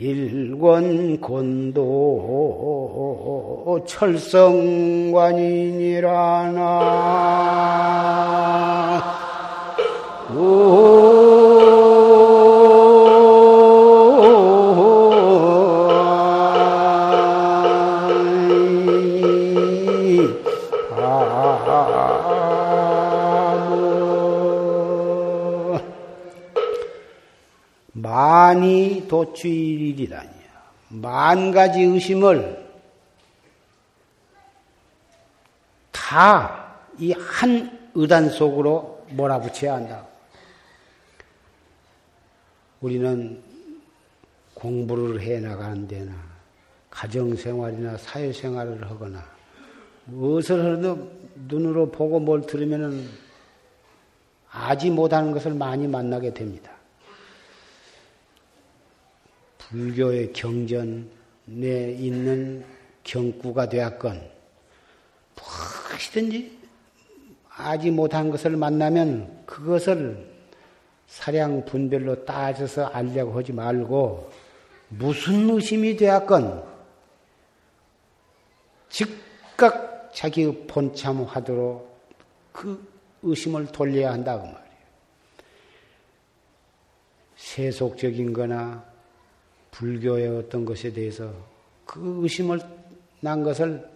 일권 0.00 1.20
곤도 1.20 1.74
철성관이니라나 3.84 5.18
만이 27.92 29.04
도취일이라니요. 29.08 29.67
만 31.08 31.52
가지 31.52 31.80
의심을 31.80 32.68
다 35.90 36.68
이 37.00 37.12
한 37.12 37.90
의단 37.94 38.28
속으로 38.28 39.06
몰아붙여야 39.10 39.74
한다. 39.74 40.04
우리는 42.80 43.40
공부를 44.54 45.20
해 45.22 45.40
나가는 45.40 45.86
데나 45.86 46.12
가정생활이나 46.90 47.96
사회생활을 47.96 48.90
하거나 48.90 49.24
무엇을 50.06 50.76
하도 50.78 51.10
눈으로 51.48 51.90
보고 51.90 52.18
뭘 52.18 52.42
들으면은 52.42 53.08
아지 54.50 54.90
못하는 54.90 55.30
것을 55.32 55.54
많이 55.54 55.86
만나게 55.86 56.34
됩니다. 56.34 56.72
불교의 59.68 60.32
경전에 60.32 61.06
있는 61.52 62.64
경구가 63.04 63.68
되었건 63.68 64.30
무엇이든지 65.36 66.58
아지 67.50 67.90
못한 67.90 68.30
것을 68.30 68.56
만나면 68.56 69.44
그것을 69.44 70.26
사량 71.06 71.64
분별로 71.64 72.24
따져서 72.24 72.86
알려고 72.86 73.38
하지 73.38 73.52
말고 73.52 74.30
무슨 74.88 75.50
의심이 75.50 75.96
되었건 75.96 76.64
즉각 78.88 80.10
자기의 80.14 80.66
본참하도록 80.66 81.98
그 82.52 82.92
의심을 83.22 83.66
돌려야 83.66 84.12
한다고 84.12 84.42
그 84.42 84.46
말이에요. 84.46 84.68
세속적인 87.36 88.32
거나 88.32 88.87
불교의 89.70 90.28
어떤 90.28 90.64
것에 90.64 90.92
대해서 90.92 91.32
그 91.84 92.20
의심을 92.22 92.60
난 93.20 93.42
것을 93.42 93.88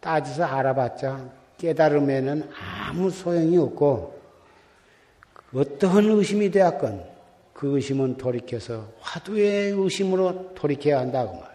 따져서 0.00 0.44
알아봤자 0.44 1.30
깨달음에는 1.58 2.50
아무 2.88 3.10
소용이 3.10 3.56
없고 3.58 4.18
어떠한 5.54 6.04
의심이 6.04 6.50
되었건 6.50 7.04
그 7.52 7.76
의심은 7.76 8.16
돌이켜서 8.16 8.88
화두의 9.00 9.72
의심으로 9.72 10.54
돌이켜야 10.54 11.00
한다고 11.00 11.32
말이에요. 11.32 11.50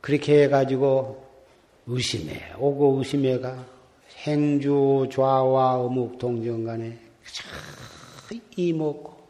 그렇게 0.00 0.44
해가지고 0.44 1.24
의심해 1.86 2.52
오고 2.58 2.98
의심해가 2.98 3.64
행주 4.18 5.08
좌와 5.10 5.80
어묵 5.80 6.18
동정 6.18 6.64
간에 6.64 6.98
이먹고 8.56 9.24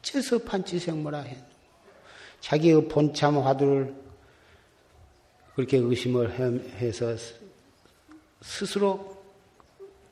어째서 0.00 0.38
판치생모라 0.38 1.20
해. 1.20 1.38
자기의 2.40 2.88
본참 2.88 3.38
화두를 3.38 3.94
그렇게 5.54 5.78
의심을 5.78 6.32
해서 6.78 7.16
스스로 8.42 9.22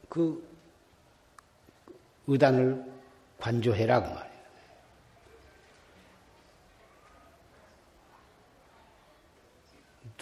그 0.09 0.43
의단을 2.27 2.85
관조해라고 3.39 4.15
말이에요. 4.15 4.33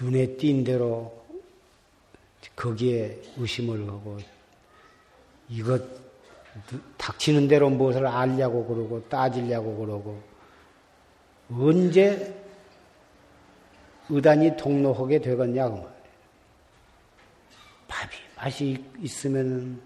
눈에 0.00 0.36
띈 0.36 0.64
대로 0.64 1.20
거기에 2.56 3.20
의심을 3.36 3.86
하고 3.86 4.18
이것 5.48 6.09
닥치는 6.96 7.48
대로 7.48 7.70
무엇을 7.70 8.06
알려고 8.06 8.66
그러고 8.66 9.02
따지려고 9.08 9.76
그러고 9.76 10.20
언제 11.52 12.34
의단이 14.08 14.56
동로하게 14.56 15.20
되겠냐고 15.20 15.76
그 15.76 15.80
말이에요. 15.82 15.90
밥이 17.88 18.12
맛이 18.36 18.84
있으면 18.98 19.80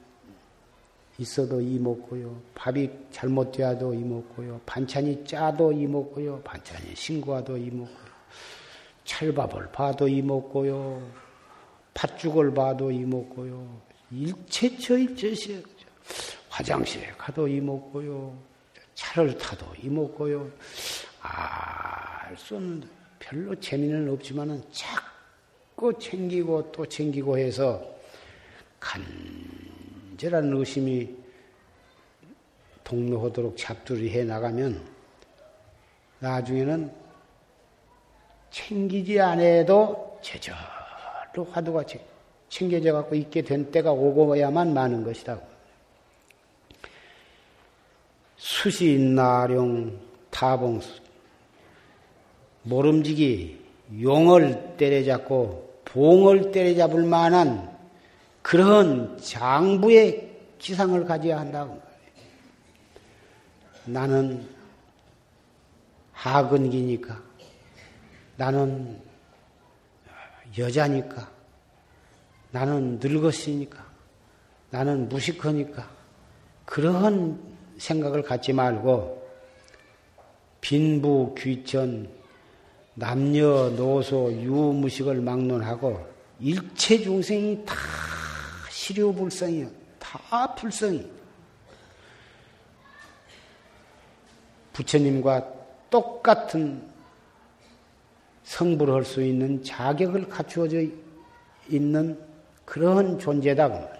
있어도 1.19 1.61
이 1.61 1.79
먹고요. 1.79 2.37
밥이 2.55 2.91
잘못되어도 3.11 3.95
이 3.95 3.99
먹고요. 3.99 4.61
반찬이 4.67 5.25
짜도 5.25 5.73
이 5.73 5.87
먹고요. 5.87 6.41
반찬이 6.43 6.95
싱거워도 6.95 7.57
이 7.57 7.71
먹고요. 7.71 8.15
찰밥을 9.05 9.71
봐도 9.71 10.09
이 10.09 10.23
먹고요. 10.23 11.03
팥죽을 11.93 12.53
봐도 12.53 12.91
이 12.91 13.01
먹고요. 13.01 13.81
일체처 14.11 14.99
일체시 14.99 15.63
화장실에 16.55 17.09
가도 17.19 17.49
이먹고요. 17.49 18.33
차를 18.95 19.37
타도 19.37 19.67
이먹고요. 19.83 20.49
알수 21.21 22.55
없는 22.55 22.89
별로 23.19 23.59
재미는 23.59 24.09
없지만은 24.11 24.63
자꾸 24.71 25.99
챙기고 25.99 26.71
또 26.71 26.87
챙기고 26.87 27.37
해서 27.39 27.85
간절한 28.79 30.53
의심이 30.53 31.17
동로하도록 32.85 33.57
잡두리 33.57 34.11
해 34.11 34.23
나가면 34.23 34.81
나중에는 36.21 36.95
챙기지 38.53 39.19
않아도 39.19 40.21
제절로 40.23 41.51
화두가 41.51 41.83
챙겨져 42.49 42.93
갖고 42.93 43.17
있게 43.17 43.43
된 43.43 43.73
때가 43.73 43.91
오고야만 43.91 44.73
많은 44.73 45.03
것이다. 45.03 45.54
수시 48.45 48.99
나룡 48.99 49.99
타봉수. 50.29 51.01
모름지기 52.65 53.59
용을 54.03 54.77
때려잡고 54.77 55.81
봉을 55.87 56.51
때려잡을 56.53 57.05
만한 57.05 57.75
그런 58.43 59.17
장부의 59.17 60.31
기상을 60.59 61.03
가져야 61.07 61.41
한다고 61.41 61.81
나는 63.87 64.47
하근기니까 66.13 67.23
나는 68.37 69.01
여자니까 70.59 71.31
나는 72.51 72.99
늙었으니까 73.03 73.83
나는 74.69 75.09
무식하니까 75.09 75.89
그러한 76.67 77.54
생각을 77.79 78.23
갖지 78.23 78.53
말고 78.53 79.23
빈부 80.61 81.35
귀천 81.37 82.09
남녀 82.95 83.71
노소 83.71 84.33
유무식을 84.33 85.21
막론하고 85.21 86.07
일체 86.41 86.99
중생이 86.99 87.65
다 87.65 87.75
시료불성이요. 88.71 89.69
다 89.99 90.55
불성이. 90.55 91.11
부처님과 94.73 95.53
똑같은 95.89 96.83
성불할 98.43 99.05
수 99.05 99.23
있는 99.23 99.63
자격을 99.63 100.29
갖추어져 100.29 100.83
있는 101.69 102.21
그런 102.65 103.19
존재다. 103.19 103.94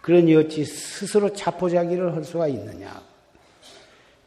그. 0.00 0.12
그러니 0.12 0.34
어찌 0.36 0.64
스스로 0.64 1.32
자포자기를 1.32 2.14
할 2.14 2.24
수가 2.24 2.48
있느냐. 2.48 3.02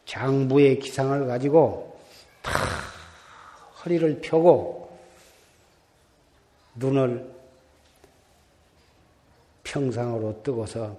장부의 0.06 0.80
기상을 0.80 1.26
가지고 1.26 1.98
다 2.42 2.52
허리를 3.84 4.20
펴고 4.22 5.00
눈을 6.76 7.32
평상으로 9.64 10.44
뜨고서 10.44 10.98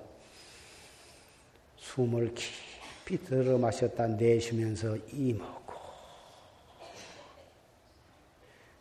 숨을 1.77 2.35
깊이 2.35 3.23
들어 3.23 3.59
마셨다 3.59 4.07
내쉬면서 4.07 4.97
이먹고 5.13 5.75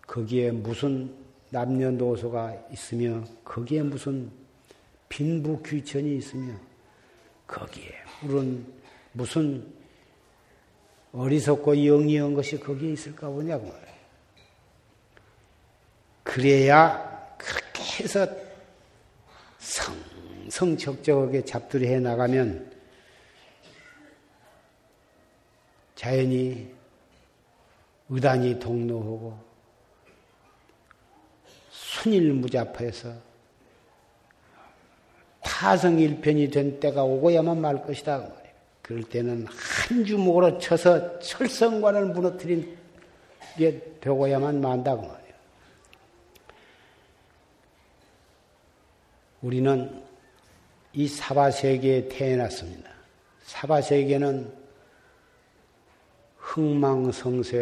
거기에 0.08 0.52
무슨 0.52 1.14
남녀노소가 1.50 2.68
있으며 2.72 3.24
거기에 3.44 3.84
무슨 3.84 4.32
빈부 5.12 5.62
귀천이 5.62 6.16
있으며 6.16 6.54
거기에 7.46 7.92
물은 8.22 8.66
무슨 9.12 9.74
어리석고 11.12 11.86
영리한 11.86 12.34
것이 12.34 12.58
거기에 12.58 12.94
있을까 12.94 13.28
보냐고. 13.28 13.76
그래야 16.24 17.36
그렇게 17.38 18.04
해서 18.04 18.26
성성적적하게 19.60 21.44
잡들이 21.44 21.88
해 21.88 22.00
나가면 22.00 22.72
자연히 25.96 26.74
의단이 28.08 28.60
동로하고 28.60 29.38
순일무잡해서 31.70 33.31
타성일편이 35.62 36.50
된 36.50 36.80
때가 36.80 37.04
오고야만 37.04 37.62
말 37.62 37.86
것이다. 37.86 38.28
그럴 38.82 39.04
때는 39.04 39.46
한 39.46 40.04
주먹으로 40.04 40.58
쳐서 40.58 41.20
철성관을 41.20 42.08
무너뜨린 42.08 42.76
게 43.58 43.80
되고야만 44.02 44.60
만다고 44.60 45.04
말이에요. 45.04 45.34
우리는 49.44 50.04
이 50.94 51.08
사바세계에 51.08 52.10
태어났습니다. 52.10 52.90
사바세계는 53.44 54.52
흥망성쇠가 56.38 57.62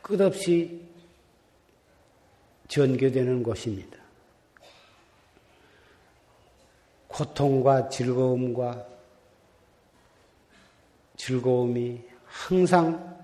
끝없이 0.00 0.89
전개되는 2.70 3.42
곳입니다. 3.42 3.98
고통과 7.08 7.88
즐거움과 7.88 8.86
즐거움이 11.16 12.00
항상 12.24 13.18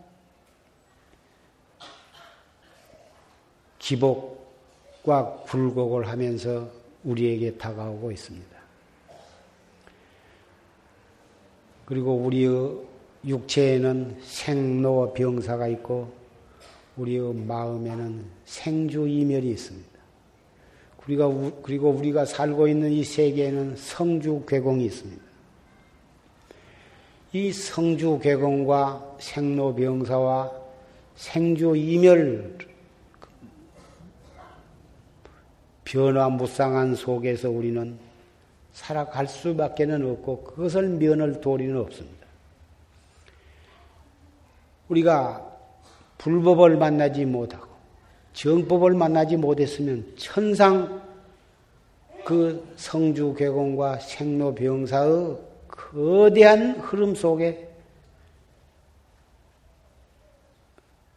기복과 3.78 5.44
굴곡을 5.44 6.08
하면서 6.08 6.68
우리에게 7.04 7.56
다가오고 7.56 8.10
있습니다. 8.10 8.56
그리고 11.84 12.16
우리의 12.16 12.80
육체에는 13.24 14.20
생로 14.22 15.14
병사가 15.14 15.68
있고 15.68 16.25
우리의 16.96 17.34
마음에는 17.34 18.24
생주 18.44 19.06
이멸이 19.06 19.50
있습니다. 19.50 19.96
우리가 21.06 21.28
그리고 21.62 21.90
우리가 21.90 22.24
살고 22.24 22.68
있는 22.68 22.90
이 22.90 23.04
세계에는 23.04 23.76
성주 23.76 24.44
괴공이 24.48 24.84
있습니다. 24.86 25.22
이 27.32 27.52
성주 27.52 28.18
괴공과 28.22 29.16
생로병사와 29.20 30.52
생주 31.16 31.76
이멸 31.76 32.58
변화 35.84 36.28
무쌍한 36.28 36.96
속에서 36.96 37.50
우리는 37.50 37.98
살아갈 38.72 39.28
수밖에는 39.28 40.10
없고 40.10 40.42
그것을 40.42 40.88
면할 40.88 41.40
도리는 41.40 41.76
없습니다. 41.78 42.26
우리가 44.88 45.55
불법을 46.18 46.76
만나지 46.76 47.24
못하고 47.24 47.66
정법을 48.32 48.94
만나지 48.94 49.36
못했으면 49.36 50.04
천상 50.16 51.02
그 52.24 52.74
성주 52.76 53.34
괴공과 53.34 53.98
생로병사의 54.00 55.38
거대한 55.68 56.80
흐름 56.80 57.14
속에 57.14 57.68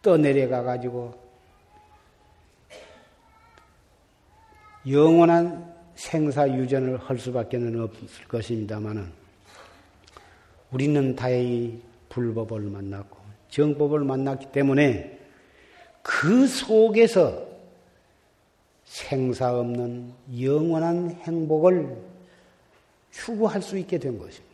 떠내려가 0.02 0.62
가지고 0.62 1.14
영원한 4.88 5.74
생사 5.94 6.48
유전을 6.48 6.96
할 6.96 7.18
수밖에 7.18 7.58
없을 7.58 8.28
것입니다만은 8.28 9.12
우리는 10.70 11.14
다행히 11.14 11.82
불법을 12.08 12.62
만났고 12.62 13.19
정법을 13.50 14.00
만났기 14.00 14.52
때문에 14.52 15.18
그 16.02 16.46
속에서 16.46 17.46
생사 18.84 19.56
없는 19.56 20.12
영원한 20.40 21.10
행복을 21.22 21.96
추구할 23.10 23.62
수 23.62 23.78
있게 23.78 23.98
된 23.98 24.18
것입니다. 24.18 24.50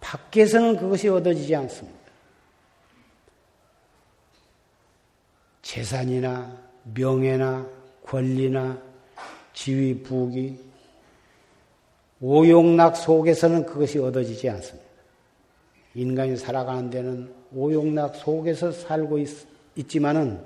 밖에서는 0.00 0.76
그것이 0.76 1.08
얻어지지 1.08 1.54
않습니다. 1.56 1.98
재산이나 5.62 6.56
명예나 6.94 7.66
권리나 8.04 8.80
지위 9.52 10.00
부귀 10.02 10.64
오용락 12.20 12.96
속에서는 12.96 13.66
그것이 13.66 13.98
얻어지지 13.98 14.48
않습니다. 14.48 14.85
인간이 15.96 16.36
살아가는 16.36 16.90
데는 16.90 17.32
오용락 17.54 18.16
속에서 18.16 18.70
살고 18.70 19.18
있, 19.18 19.28
있지만은 19.76 20.38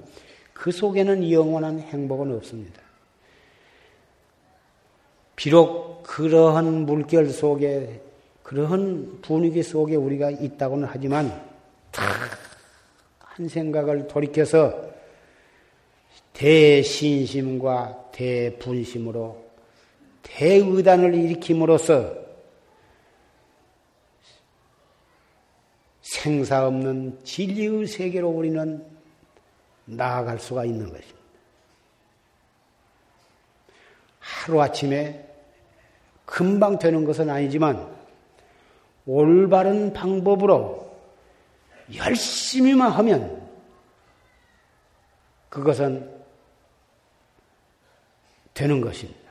그 0.55 0.71
속에는 0.71 1.31
영원한 1.33 1.81
행복은 1.81 2.33
없습니다. 2.37 2.81
비록 5.35 6.05
그러한 6.05 6.87
물결 6.87 7.31
속에 7.31 8.01
그러한 8.45 9.19
분위기 9.23 9.63
속에 9.63 9.97
우리가 9.97 10.31
있다고는 10.31 10.87
하지만 10.91 11.51
한 13.19 13.49
생각을 13.49 14.07
돌이켜서 14.07 14.89
대신심과 16.33 18.11
대분심으로 18.13 19.45
대의단을 20.23 21.15
일으킴으로써 21.15 22.30
생사 26.11 26.67
없는 26.67 27.25
진리의 27.25 27.87
세계로 27.87 28.31
우리는 28.31 28.85
나아갈 29.85 30.41
수가 30.41 30.65
있는 30.65 30.91
것입니다. 30.91 31.21
하루아침에 34.19 35.25
금방 36.25 36.81
되는 36.81 37.05
것은 37.05 37.31
아니지만 37.31 37.97
올바른 39.07 39.93
방법으로 39.93 40.99
열심히만 41.95 42.91
하면 42.91 43.49
그것은 45.49 46.13
되는 48.53 48.81
것입니다. 48.81 49.31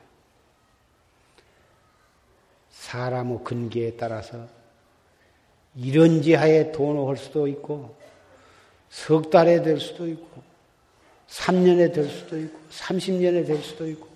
사람의 2.70 3.40
근기에 3.44 3.98
따라서 3.98 4.59
이런 5.82 6.22
지하에 6.22 6.72
돈을 6.72 7.08
할 7.08 7.18
수도 7.18 7.48
있고 7.48 7.96
석 8.90 9.30
달에 9.30 9.62
될 9.62 9.80
수도 9.80 10.08
있고 10.08 10.42
3년에 11.30 11.94
될 11.94 12.10
수도 12.10 12.40
있고 12.40 12.60
30년에 12.72 13.46
될 13.46 13.58
수도 13.62 13.88
있고 13.88 14.08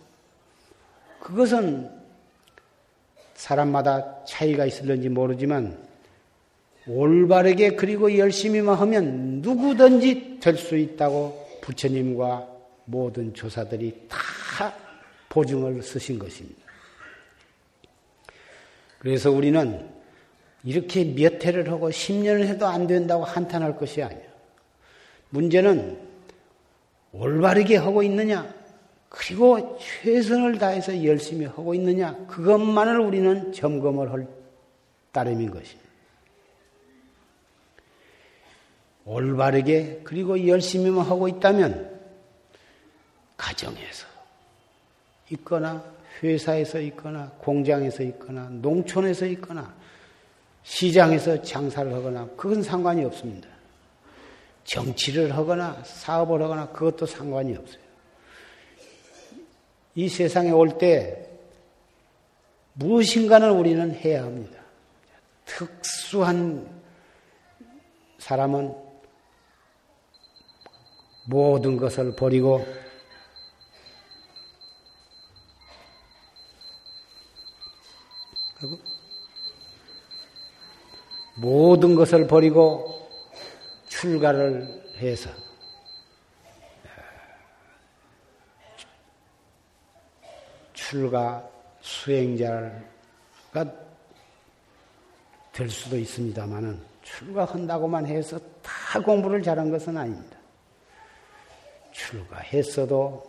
그것은 1.21 1.89
사람마다 3.35 4.25
차이가 4.25 4.65
있을는지 4.65 5.09
모르지만 5.09 5.77
올바르게 6.85 7.75
그리고 7.75 8.17
열심히만 8.17 8.75
하면 8.75 9.41
누구든지 9.41 10.39
될 10.41 10.57
수 10.57 10.75
있다고 10.75 11.59
부처님과 11.61 12.47
모든 12.85 13.33
조사들이 13.33 14.07
다 14.09 14.73
보증을 15.29 15.81
쓰신 15.81 16.19
것입니다. 16.19 16.61
그래서 18.99 19.31
우리는 19.31 19.89
이렇게 20.63 21.03
몇 21.03 21.43
해를 21.45 21.69
하고 21.69 21.89
10년을 21.89 22.47
해도 22.47 22.65
안 22.67 22.87
된다고 22.87 23.23
한탄할 23.23 23.77
것이 23.77 24.01
아니야. 24.01 24.21
문제는 25.29 25.97
올바르게 27.11 27.77
하고 27.77 28.01
있느냐, 28.03 28.53
그리고 29.09 29.77
최선을 29.79 30.57
다해서 30.57 31.03
열심히 31.03 31.45
하고 31.45 31.75
있느냐, 31.75 32.15
그것만을 32.27 32.99
우리는 32.99 33.51
점검을 33.51 34.11
할 34.11 34.27
따름인 35.11 35.51
것입니다. 35.51 35.83
올바르게 39.05 40.01
그리고 40.03 40.47
열심히만 40.47 41.05
하고 41.05 41.27
있다면 41.27 41.99
가정에서 43.35 44.07
있거나 45.31 45.83
회사에서 46.21 46.79
있거나 46.79 47.31
공장에서 47.39 48.03
있거나 48.03 48.47
농촌에서 48.49 49.25
있거나 49.25 49.75
시장에서 50.63 51.41
장사를 51.41 51.93
하거나 51.93 52.27
그건 52.37 52.63
상관이 52.63 53.03
없습니다. 53.05 53.49
정치를 54.63 55.35
하거나 55.35 55.81
사업을 55.83 56.41
하거나 56.41 56.69
그것도 56.69 57.05
상관이 57.05 57.55
없어요. 57.55 57.83
이 59.95 60.07
세상에 60.09 60.51
올 60.51 60.77
때 60.77 61.29
무엇인가는 62.73 63.51
우리는 63.51 63.93
해야 63.93 64.23
합니다. 64.23 64.59
특수한 65.45 66.67
사람은 68.17 68.73
모든 71.27 71.77
것을 71.77 72.15
버리고 72.15 72.65
모든 81.43 81.93
것을 81.93 82.25
버리고 82.25 83.05
출가를 83.89 84.65
해서 84.97 85.29
출가 90.71 91.45
수행자가 91.81 92.71
될 95.51 95.69
수도 95.69 95.97
있습니다만은 95.97 96.79
출가한다고만 97.01 98.05
해서 98.05 98.39
다 98.61 99.01
공부를 99.01 99.43
잘한 99.43 99.69
것은 99.69 99.97
아닙니다. 99.97 100.37
출가했어도 101.91 103.21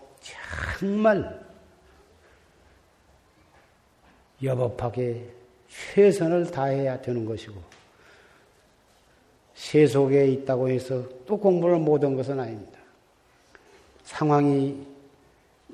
정말 0.78 1.44
여법하게 4.40 5.28
최선을 5.68 6.52
다해야 6.52 7.02
되는 7.02 7.24
것이고 7.24 7.83
세속에 9.54 10.26
있다고 10.28 10.68
해서 10.68 11.04
또 11.26 11.38
공부를 11.38 11.78
못한 11.78 12.14
것은 12.16 12.38
아닙니다. 12.38 12.78
상황이 14.02 14.76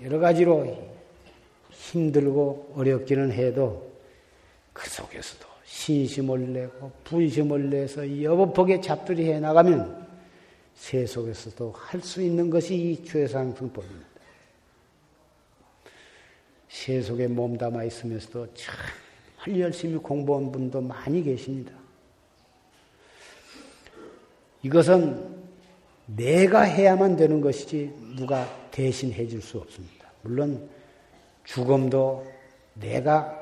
여러 0.03 0.18
가지로 0.18 0.91
힘들고 1.70 2.74
어렵기는 2.76 3.33
해도 3.33 3.91
그 4.72 4.89
속에서도 4.89 5.47
신심을 5.64 6.53
내고 6.53 6.93
분심을 7.05 7.70
내서 7.70 8.22
여법하게 8.22 8.81
잡들이 8.81 9.31
해 9.33 9.41
나가면 9.41 10.09
세속에서도 10.74 11.72
할 11.72 12.01
수 12.01 12.22
있는 12.22 12.49
것이 12.49 12.74
이 12.74 13.05
최상승법입니다. 13.05 14.09
세속에 16.68 17.26
몸담아 17.26 17.85
있으면서도 17.85 18.47
정말 18.55 19.61
열심히 19.61 19.97
공부한 19.99 20.51
분도 20.51 20.81
많이 20.81 21.22
계십니다. 21.22 21.80
이것은 24.62 25.40
내가 26.06 26.62
해야만 26.62 27.16
되는 27.16 27.40
것이지 27.40 27.92
누가 28.16 28.46
대신 28.70 29.12
해줄 29.12 29.40
수 29.40 29.58
없습니다. 29.58 30.11
물론 30.22 30.68
죽음도 31.44 32.26
내가 32.74 33.36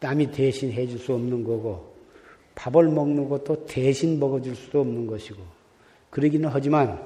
남이 0.00 0.32
대신 0.32 0.72
해줄 0.72 0.98
수 0.98 1.14
없는 1.14 1.44
거고 1.44 1.94
밥을 2.54 2.88
먹는 2.88 3.28
것도 3.28 3.66
대신 3.66 4.18
먹어줄 4.18 4.56
수도 4.56 4.80
없는 4.80 5.06
것이고 5.06 5.42
그러기는 6.10 6.48
하지만 6.50 7.00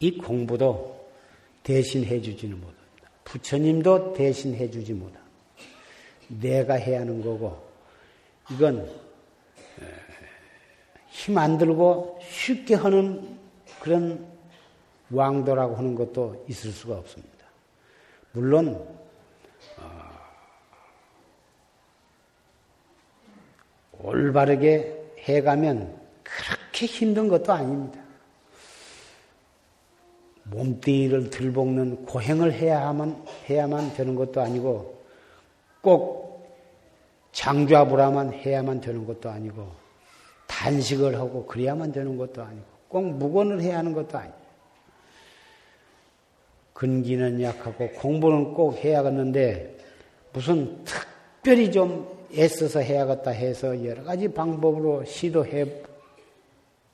이 0.00 0.16
공부도 0.16 0.94
대신 1.62 2.04
해주지는 2.04 2.56
못합니다. 2.56 2.84
부처님도 3.24 4.12
대신 4.12 4.54
해주지 4.54 4.92
못합니다. 4.92 5.24
내가 6.28 6.74
해야 6.74 7.00
하는 7.00 7.22
거고 7.22 7.62
이건 8.50 9.03
힘 11.14 11.38
안 11.38 11.56
들고 11.58 12.18
쉽게 12.28 12.74
하는 12.74 13.38
그런 13.80 14.26
왕도라고 15.10 15.76
하는 15.76 15.94
것도 15.94 16.44
있을 16.48 16.72
수가 16.72 16.96
없습니다. 16.96 17.46
물론 18.32 18.84
어, 19.78 20.10
올바르게 24.00 25.14
해가면 25.20 25.96
그렇게 26.24 26.86
힘든 26.86 27.28
것도 27.28 27.52
아닙니다. 27.52 28.00
몸뚱이를 30.42 31.30
들볶는 31.30 32.06
고행을 32.06 32.52
해야만 32.52 33.24
해야만 33.48 33.94
되는 33.94 34.16
것도 34.16 34.40
아니고 34.40 35.00
꼭 35.80 36.44
장좌부라만 37.30 38.32
해야만 38.32 38.80
되는 38.80 39.06
것도 39.06 39.30
아니고 39.30 39.83
단식을 40.64 41.16
하고 41.16 41.44
그래야만 41.44 41.92
되는 41.92 42.16
것도 42.16 42.42
아니고 42.42 42.64
꼭 42.88 43.04
무건을 43.04 43.60
해야 43.60 43.78
하는 43.78 43.92
것도 43.92 44.16
아니에요. 44.16 44.44
근기는 46.72 47.42
약하고 47.42 47.90
공부는 47.90 48.54
꼭 48.54 48.74
해야겠는데 48.76 49.76
무슨 50.32 50.82
특별히 50.84 51.70
좀 51.70 52.08
애써서 52.32 52.80
해야겠다 52.80 53.30
해서 53.30 53.84
여러 53.84 54.02
가지 54.04 54.26
방법으로 54.26 55.04
시도해 55.04 55.66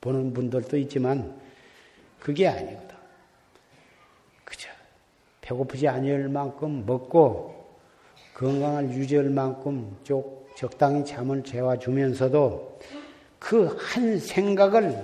보는 0.01 0.33
분들도 0.33 0.77
있지만 0.77 1.39
그게 2.19 2.47
아니거든. 2.47 2.89
그죠. 4.43 4.69
배고프지 5.39 5.87
아니할 5.87 6.27
만큼 6.27 6.83
먹고 6.85 7.79
건강을 8.33 8.91
유지할 8.91 9.29
만큼 9.29 9.97
쪽 10.03 10.51
적당히 10.57 11.05
잠을 11.05 11.41
재워주면서도 11.41 12.79
그 13.41 13.75
한 13.79 14.19
생각을 14.19 14.95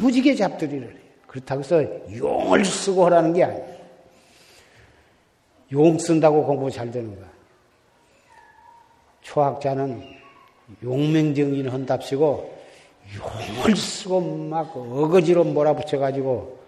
야무지게 0.00 0.34
잡들이를 0.34 0.88
해요. 0.90 0.98
그렇다고 1.28 1.60
해서 1.60 1.82
용을 2.16 2.64
쓰고 2.64 3.06
하라는 3.06 3.32
게 3.32 3.44
아니에요. 3.44 3.78
용 5.72 5.96
쓴다고 5.96 6.44
공부 6.44 6.68
잘 6.70 6.90
되는 6.90 7.14
거야. 7.14 7.28
초학자는 9.22 10.02
용맹정진 10.82 11.68
한답시고 11.68 12.58
용을 13.16 13.76
쓰고 13.76 14.20
막 14.22 14.76
어거지로 14.76 15.44
몰아붙여가지고 15.44 16.58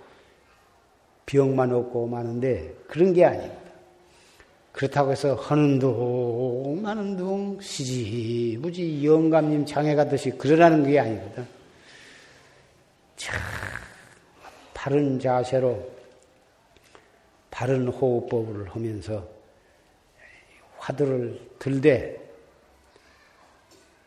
병만 1.26 1.72
얻고 1.72 2.06
마는데 2.06 2.72
그런 2.86 3.12
게 3.12 3.24
아닙니다. 3.24 3.59
그렇다고 4.80 5.12
해서 5.12 5.34
하는 5.34 5.78
둥 5.78 6.80
마는 6.80 7.14
둥 7.14 7.60
시지무지 7.60 9.04
영감님 9.04 9.66
장애 9.66 9.94
가듯이 9.94 10.30
그러라는 10.30 10.90
게 10.90 10.98
아니거든. 10.98 11.46
참 13.14 13.38
바른 14.72 15.20
자세로 15.20 15.86
바른 17.50 17.88
호흡법을 17.88 18.70
하면서 18.70 19.28
화두를 20.78 21.38
들되 21.58 22.18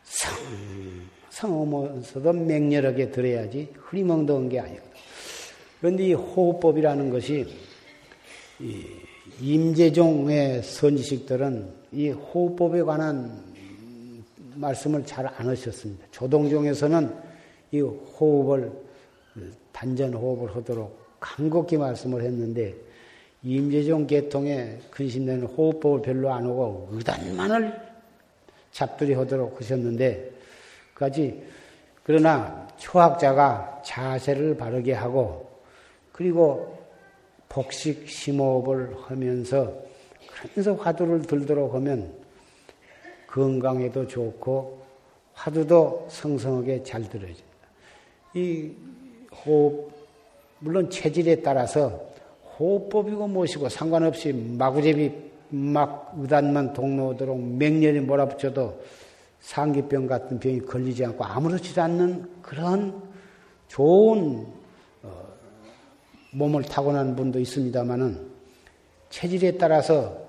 성, 0.02 0.34
성하면서도 1.30 2.32
맹렬하게 2.32 3.12
들어야지 3.12 3.72
흐리멍덩한 3.76 4.48
게 4.48 4.58
아니거든. 4.58 4.90
그런데 5.78 6.04
이 6.08 6.14
호흡법이라는 6.14 7.10
것이 7.10 7.46
임재종의 9.40 10.62
선지식들은 10.62 11.68
이 11.92 12.10
호흡법에 12.10 12.82
관한 12.82 13.42
말씀을 14.54 15.04
잘 15.04 15.26
안 15.26 15.48
하셨습니다. 15.48 16.06
조동종에서는 16.10 17.14
이 17.72 17.80
호흡을 17.80 18.72
단전 19.72 20.14
호흡을 20.14 20.54
하도록 20.56 20.96
간곡히 21.18 21.76
말씀을 21.76 22.22
했는데 22.22 22.74
임재종 23.42 24.06
계통에 24.06 24.78
근신되는 24.90 25.46
호흡법을 25.46 26.02
별로 26.02 26.32
안 26.32 26.44
하고 26.44 26.88
의단만을 26.92 27.74
잡들이 28.70 29.14
하도록 29.14 29.60
하셨는데 29.60 30.30
까지 30.94 31.42
그러나 32.04 32.68
초학자가 32.76 33.82
자세를 33.84 34.56
바르게 34.56 34.92
하고 34.92 35.50
그리고 36.12 36.73
복식 37.54 38.08
심호흡을 38.08 38.96
하면서 39.02 39.72
그러면서 40.26 40.74
화두를 40.74 41.22
들도록 41.22 41.72
하면 41.74 42.12
건강에도 43.28 44.08
좋고 44.08 44.82
화두도 45.34 46.08
성성하게 46.10 46.82
잘 46.82 47.02
들어집니다. 47.08 47.44
이 48.34 48.72
호흡 49.46 49.92
물론 50.58 50.90
체질에 50.90 51.42
따라서 51.42 52.04
호흡법이고 52.58 53.28
무엇이고 53.28 53.68
상관없이 53.68 54.32
마구제비 54.32 55.12
막 55.50 56.12
의단만 56.18 56.72
동로오도록 56.72 57.40
맹렬히 57.40 58.00
몰아붙여도 58.00 58.82
상기병 59.38 60.08
같은 60.08 60.40
병이 60.40 60.60
걸리지 60.60 61.04
않고 61.04 61.22
아무렇지도 61.22 61.82
않는 61.82 62.42
그런 62.42 63.00
좋은 63.68 64.44
어, 64.44 64.63
몸을 66.34 66.62
타고난 66.64 67.14
분도 67.14 67.38
있습니다만은 67.38 68.34
체질에 69.10 69.56
따라서 69.56 70.26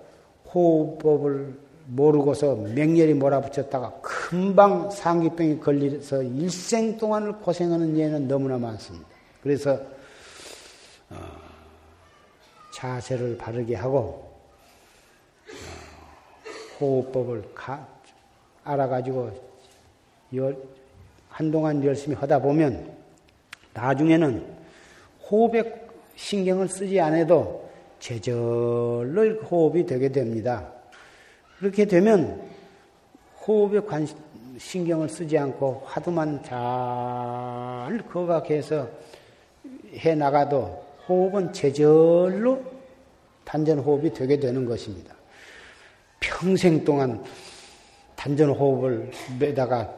호흡법을 0.54 1.66
모르고서 1.88 2.56
맹렬히 2.56 3.14
몰아붙였다가 3.14 4.00
금방 4.02 4.90
상기병이 4.90 5.60
걸려서 5.60 6.22
일생 6.24 6.98
동안을 6.98 7.34
고생하는 7.34 7.98
예는 7.98 8.28
너무나 8.28 8.58
많습니다. 8.58 9.08
그래서 9.42 9.74
어, 11.10 11.18
자세를 12.74 13.38
바르게 13.38 13.76
하고 13.76 14.32
어, 15.48 15.52
호흡법을 16.80 17.54
가, 17.54 17.88
알아가지고 18.64 19.46
한동안 21.30 21.84
열심히 21.84 22.16
하다 22.16 22.40
보면 22.40 22.92
나중에는 23.74 24.56
호흡에 25.30 25.85
신경을 26.16 26.68
쓰지 26.68 27.00
않아도 27.00 27.70
제절로 28.00 29.36
호흡이 29.44 29.86
되게 29.86 30.10
됩니다. 30.10 30.72
그렇게 31.60 31.86
되면 31.86 32.42
호흡에 33.46 33.80
관 33.82 34.08
신경을 34.58 35.10
쓰지 35.10 35.38
않고 35.38 35.84
화두만 35.86 36.44
잘 36.44 38.00
거각해서 38.10 38.88
해 39.98 40.16
나가도 40.16 40.84
호흡은 41.08 41.54
제절로 41.54 42.64
단전 43.44 43.80
호흡이 43.80 44.14
되게 44.14 44.40
되는 44.40 44.66
것입니다. 44.66 45.14
평생 46.20 46.84
동안 46.84 47.24
단전 48.16 48.50
호흡을 48.50 49.12
매다가 49.40 49.94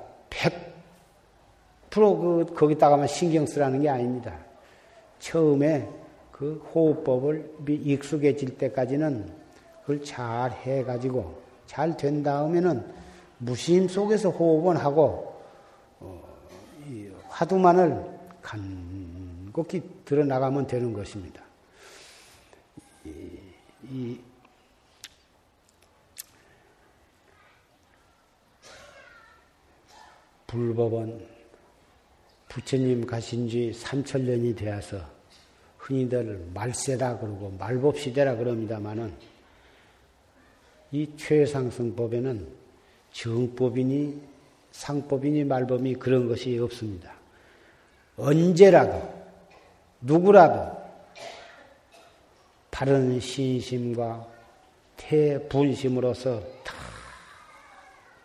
100%그 1.90 2.54
거기다가만 2.54 3.08
신경 3.08 3.46
쓰라는 3.46 3.82
게 3.82 3.90
아닙니다. 3.90 4.38
처음에 5.20 5.88
그 6.38 6.56
호흡법을 6.74 7.52
익숙해질 7.68 8.58
때까지는 8.58 9.34
그걸 9.82 10.04
잘 10.04 10.52
해가지고 10.52 11.42
잘 11.66 11.98
된 11.98 12.22
다음에는 12.22 12.86
무심 13.40 13.88
속에서 13.88 14.30
호흡은 14.30 14.78
하고 14.78 15.42
어, 16.00 16.22
화두만을 17.30 18.06
간곡히 18.42 19.82
드러나가면 20.06 20.68
되는 20.68 20.94
것입니다. 20.94 21.42
이, 23.04 23.40
이 23.90 24.20
불법은 30.46 31.26
부처님 32.48 33.06
가신 33.06 33.50
지 33.50 33.72
3천년이 33.76 34.56
되어서 34.56 35.17
흔히들 35.88 36.46
말세다 36.54 37.18
그러고 37.18 37.56
말법시대라 37.58 38.36
그럽니다마는 38.36 39.14
이 40.92 41.10
최상승법에는 41.16 42.46
정법이니 43.14 44.22
상법이니 44.72 45.46
말법이 45.46 45.96
그런 45.96 46.28
것이 46.28 46.60
없습니다. 46.60 47.14
언제라도 48.18 49.02
누구라도 50.02 50.78
바른 52.70 53.20
신심과 53.20 54.28
태분심으로서 54.98 56.42
다 56.66 56.76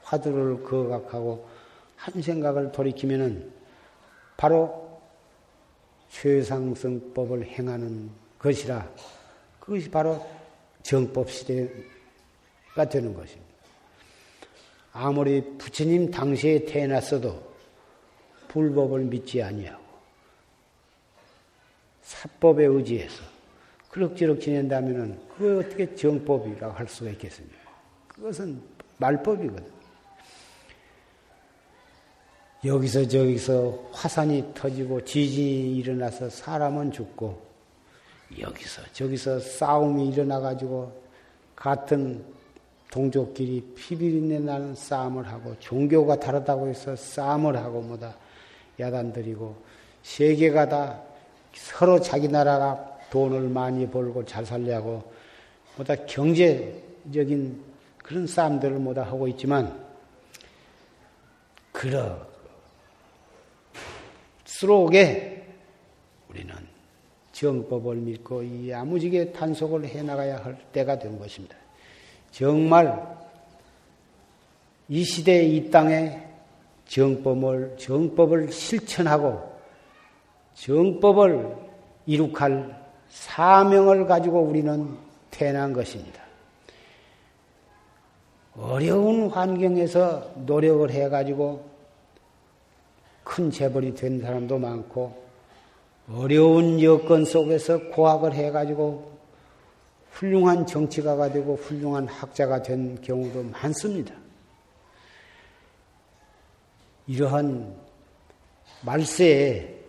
화두를 0.03 0.65
거각하고 0.65 1.49
한 1.97 2.21
생각을 2.21 2.73
돌이키면은 2.73 3.53
바로 4.37 4.92
최상승법을 6.13 7.47
행하는 7.47 8.11
것이라 8.39 8.89
그것이 9.59 9.91
바로 9.91 10.25
정법 10.83 11.31
시대가 11.31 12.89
되는 12.91 13.15
것입니다. 13.15 13.53
아무리 14.93 15.43
부처님 15.57 16.11
당시에 16.11 16.65
태어났어도 16.67 17.53
불법을 18.49 19.05
믿지 19.05 19.43
아니하고 19.43 19.83
사법에 22.03 22.67
의지해서 22.67 23.23
그럭저럭 23.89 24.41
지낸다면은 24.41 25.19
그걸 25.29 25.65
어떻게 25.65 25.95
정법이라고 25.95 26.75
할 26.75 26.89
수가 26.89 27.11
있겠습니까? 27.11 27.57
그것은 28.09 28.61
말법이거든. 28.99 29.72
여기서 32.65 33.09
저기서 33.09 33.91
화산이 33.91 34.55
터지고 34.55 35.05
지진이 35.05 35.77
일어나서 35.79 36.31
사람은 36.31 36.93
죽고 36.93 37.43
여기서 38.39 38.83
저기서 38.93 39.41
싸움이 39.41 40.09
일어나 40.09 40.39
가지고 40.39 40.93
같은 41.57 42.25
동족끼리 42.91 43.73
피비린내 43.75 44.39
나는 44.41 44.75
싸움을 44.77 45.27
하고 45.27 45.57
종교가 45.59 46.21
다르다고 46.21 46.69
해서 46.69 46.95
싸움을 46.95 47.57
하고 47.57 47.81
뭐다 47.81 48.15
야단들이고 48.79 49.57
세계가 50.03 50.69
다 50.69 51.03
서로 51.55 52.01
자기 52.01 52.29
나라가 52.29 52.99
돈을 53.11 53.49
많이 53.49 53.91
벌고 53.91 54.25
잘 54.25 54.47
살려고 54.47 55.03
뭐다 55.77 55.97
경제적인 56.07 57.61
그런 57.99 58.27
싸움들을 58.27 58.79
뭐다 58.79 59.03
하고 59.03 59.27
있지만 59.27 59.83
그 61.73 61.91
럴수록에 64.63 65.45
우리는 66.31 66.55
정법을 67.33 67.97
믿고 67.97 68.69
야무지게 68.69 69.33
단속을 69.33 69.87
해나가야 69.87 70.45
할 70.45 70.57
때가 70.73 70.99
된 70.99 71.19
것입니다. 71.19 71.57
정말 72.31 73.17
이 74.89 75.05
시대 75.05 75.45
이 75.45 75.71
땅에 75.71 76.23
정법을, 76.87 77.77
정법을 77.79 78.53
실천하고 78.53 79.53
정법을 80.55 81.57
이룩할 82.07 82.83
사명을 83.09 84.07
가지고 84.07 84.41
우리는 84.43 84.97
태어난 85.31 85.73
것입니다. 85.73 86.23
어려운 88.57 89.31
환경에서 89.31 90.33
노력을 90.45 90.91
해가지고 90.91 91.72
큰 93.33 93.51
재벌이 93.51 93.95
된 93.95 94.21
사람도 94.21 94.59
많고 94.59 95.25
어려운 96.13 96.83
여건 96.83 97.25
속에서 97.25 97.79
고학을 97.89 98.35
해가지고 98.35 99.11
훌륭한 100.11 100.67
정치가가 100.67 101.33
되고 101.33 101.57
훌륭한 101.57 102.07
학자가 102.09 102.61
된 102.61 103.01
경우도 103.01 103.45
많습니다. 103.45 104.15
이러한 107.07 107.75
말세에 108.83 109.81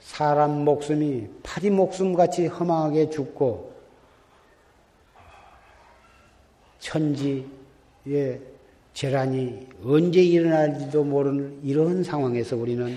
사람 0.00 0.64
목숨이 0.64 1.28
파리 1.44 1.70
목숨같이 1.70 2.48
허망하게 2.48 3.08
죽고 3.10 3.72
천지의 6.80 7.46
재란이 8.94 9.68
언제 9.84 10.22
일어날지도 10.22 11.04
모르는 11.04 11.60
이런 11.64 12.04
상황에서 12.04 12.56
우리는 12.56 12.96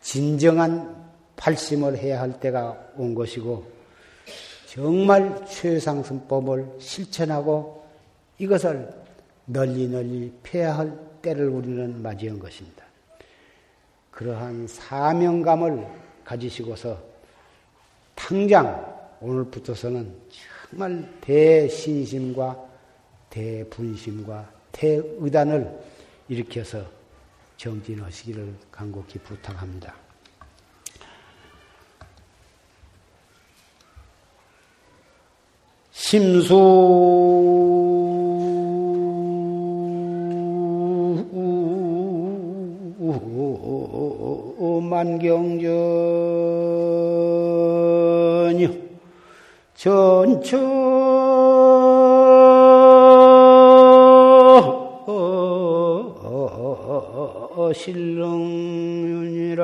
진정한 0.00 0.96
발심을 1.36 1.98
해야 1.98 2.20
할 2.20 2.40
때가 2.40 2.92
온 2.96 3.14
것이고 3.14 3.70
정말 4.66 5.44
최상승법을 5.46 6.76
실천하고 6.78 7.84
이것을 8.38 8.88
널리 9.44 9.86
널리 9.86 10.32
폐해야 10.42 10.78
할 10.78 10.98
때를 11.20 11.48
우리는 11.48 12.00
맞이한 12.02 12.38
것입니다. 12.38 12.82
그러한 14.10 14.66
사명감을 14.66 15.86
가지시고서 16.24 16.98
당장 18.14 19.16
오늘부터서는 19.20 20.10
정말 20.70 21.06
대신심과 21.20 22.58
대분심과 23.28 24.51
대의단을 24.72 25.80
일으켜서 26.28 26.84
정진하시기를 27.56 28.54
간곡히 28.70 29.18
부탁합니다. 29.20 29.94
심수 35.92 36.56
만경전요 44.92 45.72
전 49.74 50.42
처 57.72 57.74
신릉이라나 57.74 59.62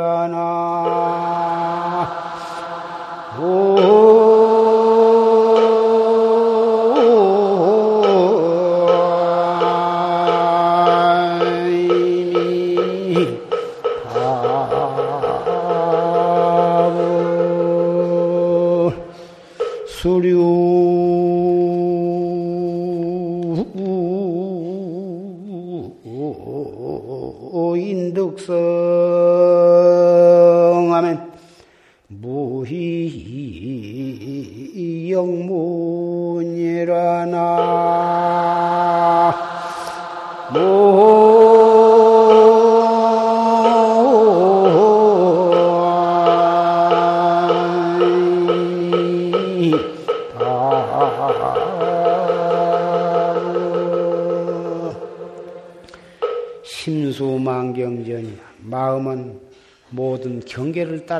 경계 28.39 28.88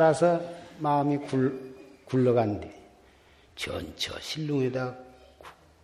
따라서 0.09 0.41
마음이 0.79 1.19
굴, 1.19 1.75
굴러간대. 2.07 2.73
전처 3.57 4.19
실릉에다 4.21 4.95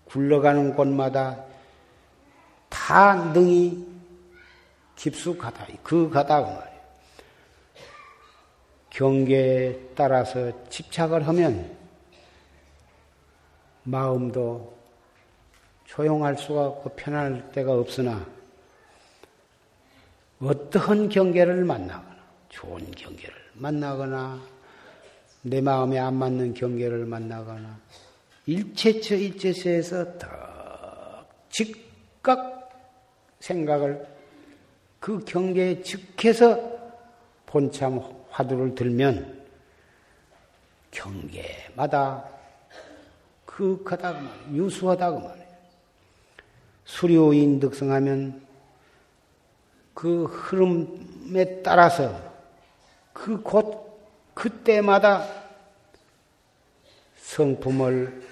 굴러가는 0.07 0.75
곳마다 0.75 1.45
다 2.71 3.15
능이 3.17 3.87
깊숙하다. 4.97 5.67
그 5.83 6.09
가다 6.09 6.43
그 6.43 6.47
말이에요. 6.47 6.81
경계에 8.89 9.79
따라서 9.95 10.69
집착을 10.71 11.29
하면 11.29 11.77
마음도 13.83 14.75
조용할 15.85 16.39
수가 16.39 16.67
없고 16.69 16.91
편할 16.97 17.53
데가 17.53 17.75
없으나 17.75 18.25
어떠한 20.41 21.11
경계를 21.11 21.65
만나거나 21.65 22.17
좋은 22.49 22.91
경계를 22.93 23.44
만나거나 23.55 24.41
내 25.43 25.61
마음에 25.61 25.99
안 25.99 26.15
맞는 26.15 26.55
경계를 26.55 27.07
만나거나 27.07 27.79
일체처 28.47 29.17
일체처에서 29.17 30.19
더 30.19 30.29
즉각 31.51 32.71
생각을 33.41 34.07
그 35.01 35.19
경계에 35.25 35.83
즉해서 35.83 36.59
본참 37.47 38.01
화두를 38.31 38.75
들면 38.75 39.45
경계마다 40.91 42.25
그하다 43.45 44.21
유수하다 44.53 45.11
그 45.11 45.17
말이에요. 45.19 45.45
수료인 46.85 47.61
득성하면 47.61 48.45
그 49.95 50.25
흐름에 50.25 51.63
따라서 51.63 52.24
그곳 53.15 54.35
그때마다 54.35 55.27
성품을 57.17 58.23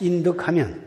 인득하면 0.00 0.86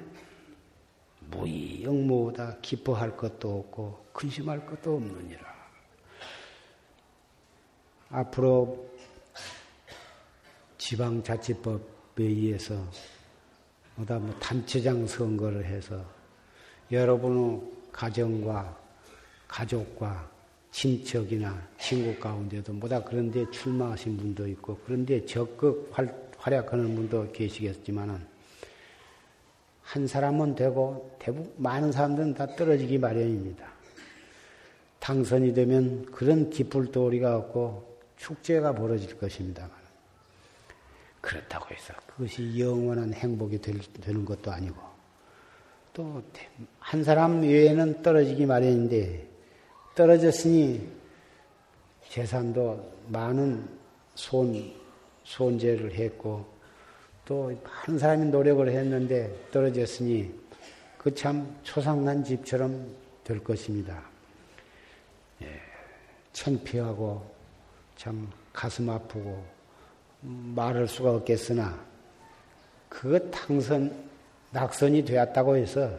무이영무다 1.31 2.57
기뻐할 2.61 3.17
것도 3.17 3.59
없고 3.59 4.05
근심할 4.13 4.65
것도 4.65 4.97
없느니라. 4.97 5.51
앞으로 8.09 8.91
지방자치법에 10.77 12.23
의해서 12.23 12.85
뭐다 13.95 14.19
뭐 14.19 14.37
단체장 14.39 15.07
선거를 15.07 15.65
해서 15.65 16.05
여러분의 16.91 17.61
가정과 17.91 18.77
가족과 19.47 20.29
친척이나 20.71 21.61
친구 21.77 22.17
가운데도 22.19 22.73
뭐다 22.73 23.03
그런데 23.03 23.49
출마하신 23.51 24.17
분도 24.17 24.47
있고 24.47 24.79
그런데 24.85 25.25
적극 25.25 25.89
활, 25.91 26.13
활약하는 26.37 26.95
분도 26.95 27.31
계시겠지만은 27.31 28.19
한 29.83 30.07
사람은 30.07 30.55
되고 30.55 31.15
대부분 31.19 31.53
많은 31.57 31.91
사람들은 31.91 32.33
다 32.33 32.47
떨어지기 32.55 32.97
마련입니다. 32.97 33.69
당선이 34.99 35.53
되면 35.53 36.05
그런 36.05 36.49
기쁠 36.49 36.91
도리가 36.91 37.35
없고 37.37 37.99
축제가 38.17 38.73
벌어질 38.73 39.17
것입니다. 39.17 39.69
그렇다고 41.19 41.73
해서 41.73 41.93
그것이 42.07 42.59
영원한 42.59 43.13
행복이 43.13 43.59
될, 43.59 43.79
되는 44.01 44.23
것도 44.25 44.51
아니고 44.51 44.79
또 45.93 46.23
한 46.91 47.03
사람 47.03 47.41
외에는 47.41 48.01
떨어지기 48.01 48.45
마련인데 48.45 49.30
떨어졌으니 50.01 50.89
재산도 52.09 52.91
많은 53.09 53.69
손 54.15 54.73
손재를 55.23 55.93
했고 55.93 56.43
또한 57.23 57.99
사람이 57.99 58.25
노력을 58.31 58.67
했는데 58.67 59.31
떨어졌으니 59.51 60.33
그 60.97 61.13
참 61.13 61.55
초상난 61.61 62.23
집처럼 62.23 62.83
될 63.23 63.43
것입니다. 63.43 64.01
예, 65.43 65.61
창피하고 66.33 67.23
참 67.95 68.27
가슴 68.51 68.89
아프고 68.89 69.43
말할 70.21 70.87
수가 70.87 71.11
없겠으나 71.11 71.79
그 72.89 73.29
당선 73.29 73.93
낙선이 74.49 75.05
되었다고 75.05 75.57
해서 75.57 75.91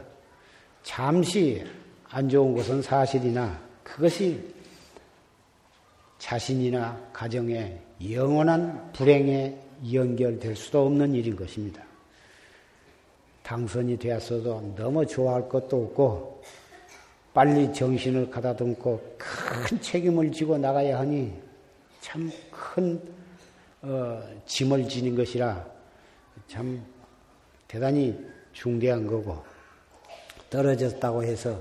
잠시 0.83 1.65
안 2.11 2.29
좋은 2.29 2.53
것은 2.57 2.83
사실이나 2.83 3.72
그것이 3.83 4.55
자신이나 6.19 7.11
가정에 7.13 7.79
영원한 8.11 8.93
불행에 8.93 9.59
연결될 9.93 10.55
수도 10.55 10.87
없는 10.87 11.15
일인 11.15 11.35
것입니다. 11.35 11.83
당선이 13.43 13.99
되었어도 13.99 14.75
너무 14.77 15.05
좋아할 15.05 15.49
것도 15.49 15.85
없고 15.85 16.43
빨리 17.35 17.73
정신을 17.73 18.31
가다듬고 18.31 19.17
큰 19.19 19.81
책임을 19.81 20.31
지고 20.33 20.57
나가야 20.59 20.99
하니 21.01 21.33
참큰 22.01 23.01
어, 23.83 24.23
짐을 24.47 24.89
지닌 24.89 25.17
것이라 25.17 25.67
참 26.47 26.85
대단히 27.67 28.17
중대한 28.53 29.07
거고 29.07 29.43
떨어졌다고 30.51 31.25
해서 31.25 31.61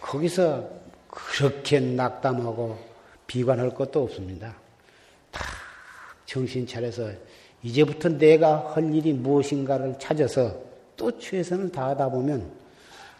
거기서 0.00 0.68
그렇게 1.08 1.80
낙담하고 1.80 2.78
비관할 3.26 3.74
것도 3.74 4.02
없습니다. 4.02 4.54
다 5.30 5.44
정신 6.26 6.66
차려서 6.66 7.10
이제부터 7.62 8.10
내가 8.10 8.74
할 8.74 8.94
일이 8.94 9.12
무엇인가를 9.12 9.98
찾아서 9.98 10.60
또 10.96 11.18
최선을 11.18 11.70
다하다 11.70 12.10
보면 12.10 12.50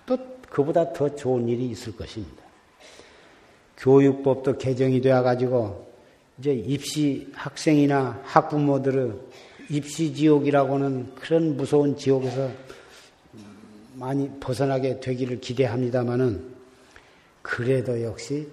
또 0.06 0.16
그보다 0.48 0.92
더 0.92 1.14
좋은 1.14 1.48
일이 1.48 1.68
있을 1.70 1.96
것입니다. 1.96 2.42
교육법도 3.76 4.58
개정이 4.58 5.00
되어 5.00 5.22
가지고 5.22 5.88
이제 6.38 6.52
입시 6.52 7.28
학생이나 7.32 8.20
학부모들의 8.24 9.12
입시 9.70 10.14
지옥이라고는 10.14 11.14
그런 11.14 11.56
무서운 11.56 11.96
지옥에서 11.96 12.50
많이 13.94 14.30
벗어나게 14.40 15.00
되기를 15.00 15.40
기대합니다마는 15.40 16.57
그래도 17.42 18.02
역시 18.02 18.48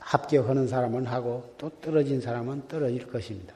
합격하는 0.00 0.68
사람은 0.68 1.06
하고 1.06 1.54
또 1.56 1.70
떨어진 1.80 2.20
사람은 2.20 2.68
떨어질 2.68 3.06
것입니다. 3.06 3.54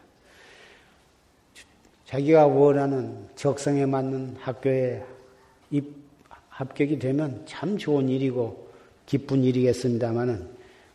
자기가 2.06 2.46
원하는 2.46 3.28
적성에 3.34 3.86
맞는 3.86 4.36
학교에 4.38 5.04
입, 5.70 5.96
합격이 6.48 6.98
되면 6.98 7.42
참 7.46 7.76
좋은 7.76 8.08
일이고 8.08 8.68
기쁜 9.06 9.42
일이겠습니다마는 9.42 10.48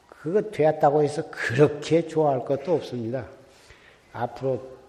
그거 0.07 0.41
되었다고 0.41 1.03
해서 1.03 1.23
그렇게 1.29 2.07
좋아할 2.07 2.45
것도 2.45 2.75
없습니다. 2.75 3.25
앞으로 4.13 4.79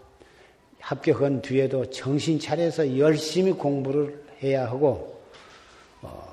합격한 0.80 1.42
뒤에도 1.42 1.88
정신 1.90 2.38
차려서 2.38 2.98
열심히 2.98 3.52
공부를 3.52 4.24
해야 4.42 4.66
하고, 4.66 5.20
어, 6.02 6.29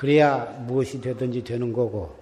그래야 0.00 0.46
무엇이 0.66 0.98
되든지 0.98 1.44
되는 1.44 1.74
거고, 1.74 2.16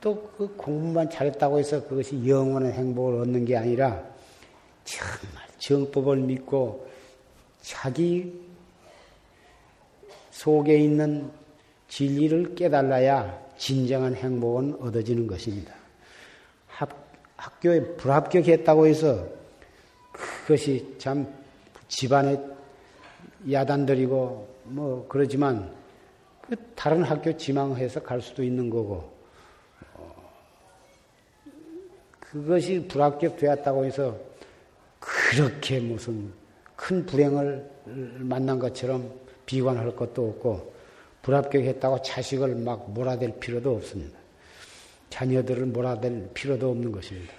또 0.00 0.32
그 0.36 0.52
공부만 0.56 1.08
잘했다고 1.08 1.60
해서 1.60 1.86
그것이 1.86 2.26
영원한 2.26 2.72
행복을 2.72 3.20
얻는 3.20 3.44
게 3.44 3.56
아니라, 3.56 4.02
정말 4.82 5.46
정법을 5.58 6.16
믿고 6.16 6.88
자기 7.60 8.32
속에 10.32 10.76
있는 10.76 11.30
진리를 11.86 12.56
깨달아야 12.56 13.40
진정한 13.56 14.16
행복은 14.16 14.78
얻어지는 14.80 15.28
것입니다. 15.28 15.72
학, 16.66 17.12
학교에 17.36 17.94
불합격했다고 17.94 18.88
해서 18.88 19.24
그것이 20.12 20.96
참 20.98 21.32
집안에 21.86 22.40
야단들이고 23.48 24.48
뭐 24.64 25.06
그러지만 25.08 25.70
그 25.70 25.79
다른 26.74 27.02
학교 27.02 27.36
지망해서 27.36 28.02
갈 28.02 28.20
수도 28.20 28.42
있는 28.42 28.70
거고 28.70 29.12
어, 29.94 30.32
그것이 32.18 32.86
불합격되었다고 32.88 33.84
해서 33.84 34.16
그렇게 34.98 35.80
무슨 35.80 36.32
큰 36.76 37.04
불행을 37.06 37.70
만난 38.18 38.58
것처럼 38.58 39.12
비관할 39.46 39.94
것도 39.94 40.28
없고 40.28 40.72
불합격했다고 41.22 42.02
자식을 42.02 42.56
막 42.56 42.90
몰아댈 42.90 43.38
필요도 43.38 43.76
없습니다. 43.76 44.18
자녀들을 45.10 45.66
몰아댈 45.66 46.30
필요도 46.32 46.70
없는 46.70 46.92
것입니다. 46.92 47.32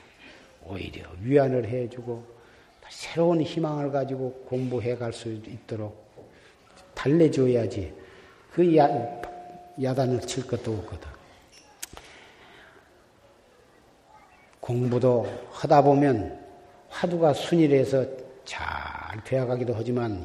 오히려 0.66 1.10
위안을 1.24 1.68
해주고 1.68 2.24
새로운 2.90 3.42
희망을 3.42 3.92
가지고 3.92 4.34
공부해 4.48 4.98
갈 4.98 5.14
수 5.14 5.32
있도록 5.32 6.12
달래줘야지 6.94 8.01
그 8.52 8.76
야, 8.76 8.88
야단을 9.82 10.22
칠 10.22 10.46
것도 10.46 10.72
없거든. 10.74 11.10
공부도 14.60 15.28
하다 15.52 15.82
보면 15.84 16.40
화두가 16.90 17.34
순일해서 17.34 18.06
잘 18.46 18.62
되어가기도 19.24 19.74
하지만 19.76 20.24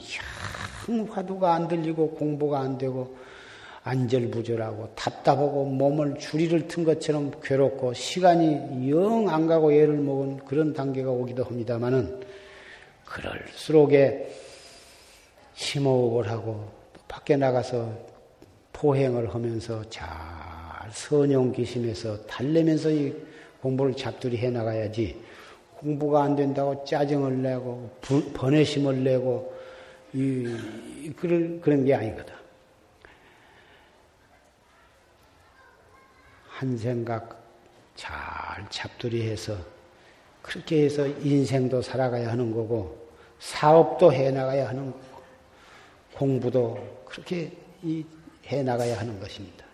향 0.86 1.06
화두가 1.10 1.54
안 1.54 1.68
들리고 1.68 2.10
공부가 2.10 2.60
안 2.60 2.76
되고 2.76 3.16
안절부절하고 3.82 4.90
답답하고 4.96 5.64
몸을 5.64 6.18
주리를 6.18 6.66
튼 6.66 6.84
것처럼 6.84 7.32
괴롭고 7.40 7.94
시간이 7.94 8.90
영 8.90 9.28
안 9.28 9.46
가고 9.46 9.72
애를 9.72 9.94
먹은 9.98 10.38
그런 10.44 10.72
단계가 10.72 11.10
오기도 11.10 11.44
합니다마는 11.44 12.20
그럴수록에 13.04 14.28
심호흡을 15.54 16.28
하고 16.30 16.68
밖에 17.08 17.36
나가서 17.36 18.15
포행을 18.76 19.34
하면서 19.34 19.82
잘 19.88 20.06
선용기심에서 20.90 22.26
달래면서 22.26 22.90
이 22.90 23.14
공부를 23.62 23.96
잡들이 23.96 24.36
해 24.36 24.50
나가야지 24.50 25.18
공부가 25.78 26.24
안 26.24 26.36
된다고 26.36 26.84
짜증을 26.84 27.42
내고 27.42 27.90
번외심을 28.34 29.02
내고 29.02 29.54
이 30.12 31.12
그런 31.16 31.60
그런 31.60 31.84
게 31.84 31.94
아니거든. 31.94 32.34
한 36.48 36.76
생각 36.78 37.42
잘 37.94 38.10
잡두리 38.70 39.28
해서 39.28 39.56
그렇게 40.42 40.84
해서 40.84 41.06
인생도 41.06 41.82
살아가야 41.82 42.30
하는 42.30 42.54
거고 42.54 43.06
사업도 43.38 44.12
해 44.12 44.30
나가야 44.30 44.68
하는 44.68 44.90
거고 44.90 45.04
공부도 46.14 47.04
그렇게 47.06 47.52
해 48.46 48.62
나가야 48.62 48.98
하는 48.98 49.18
것입니다. 49.20 49.64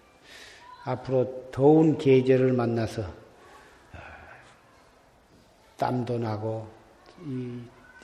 앞으로 0.84 1.50
더운 1.50 1.98
계절을 1.98 2.52
만나서 2.52 3.02
어, 3.02 3.98
땀도 5.76 6.18
나고 6.18 6.68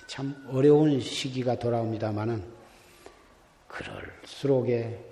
참 0.07 0.35
어려운 0.51 1.01
시기가 1.01 1.59
돌아옵니다마는 1.59 2.43
그럴수록에 3.67 5.05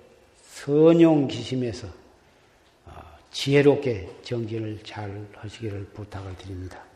선용 0.43 1.27
기심에서 1.27 1.87
지혜롭게 3.31 4.09
정진을 4.23 4.79
잘 4.83 5.27
하시기를 5.35 5.85
부탁을 5.93 6.35
드립니다. 6.37 6.86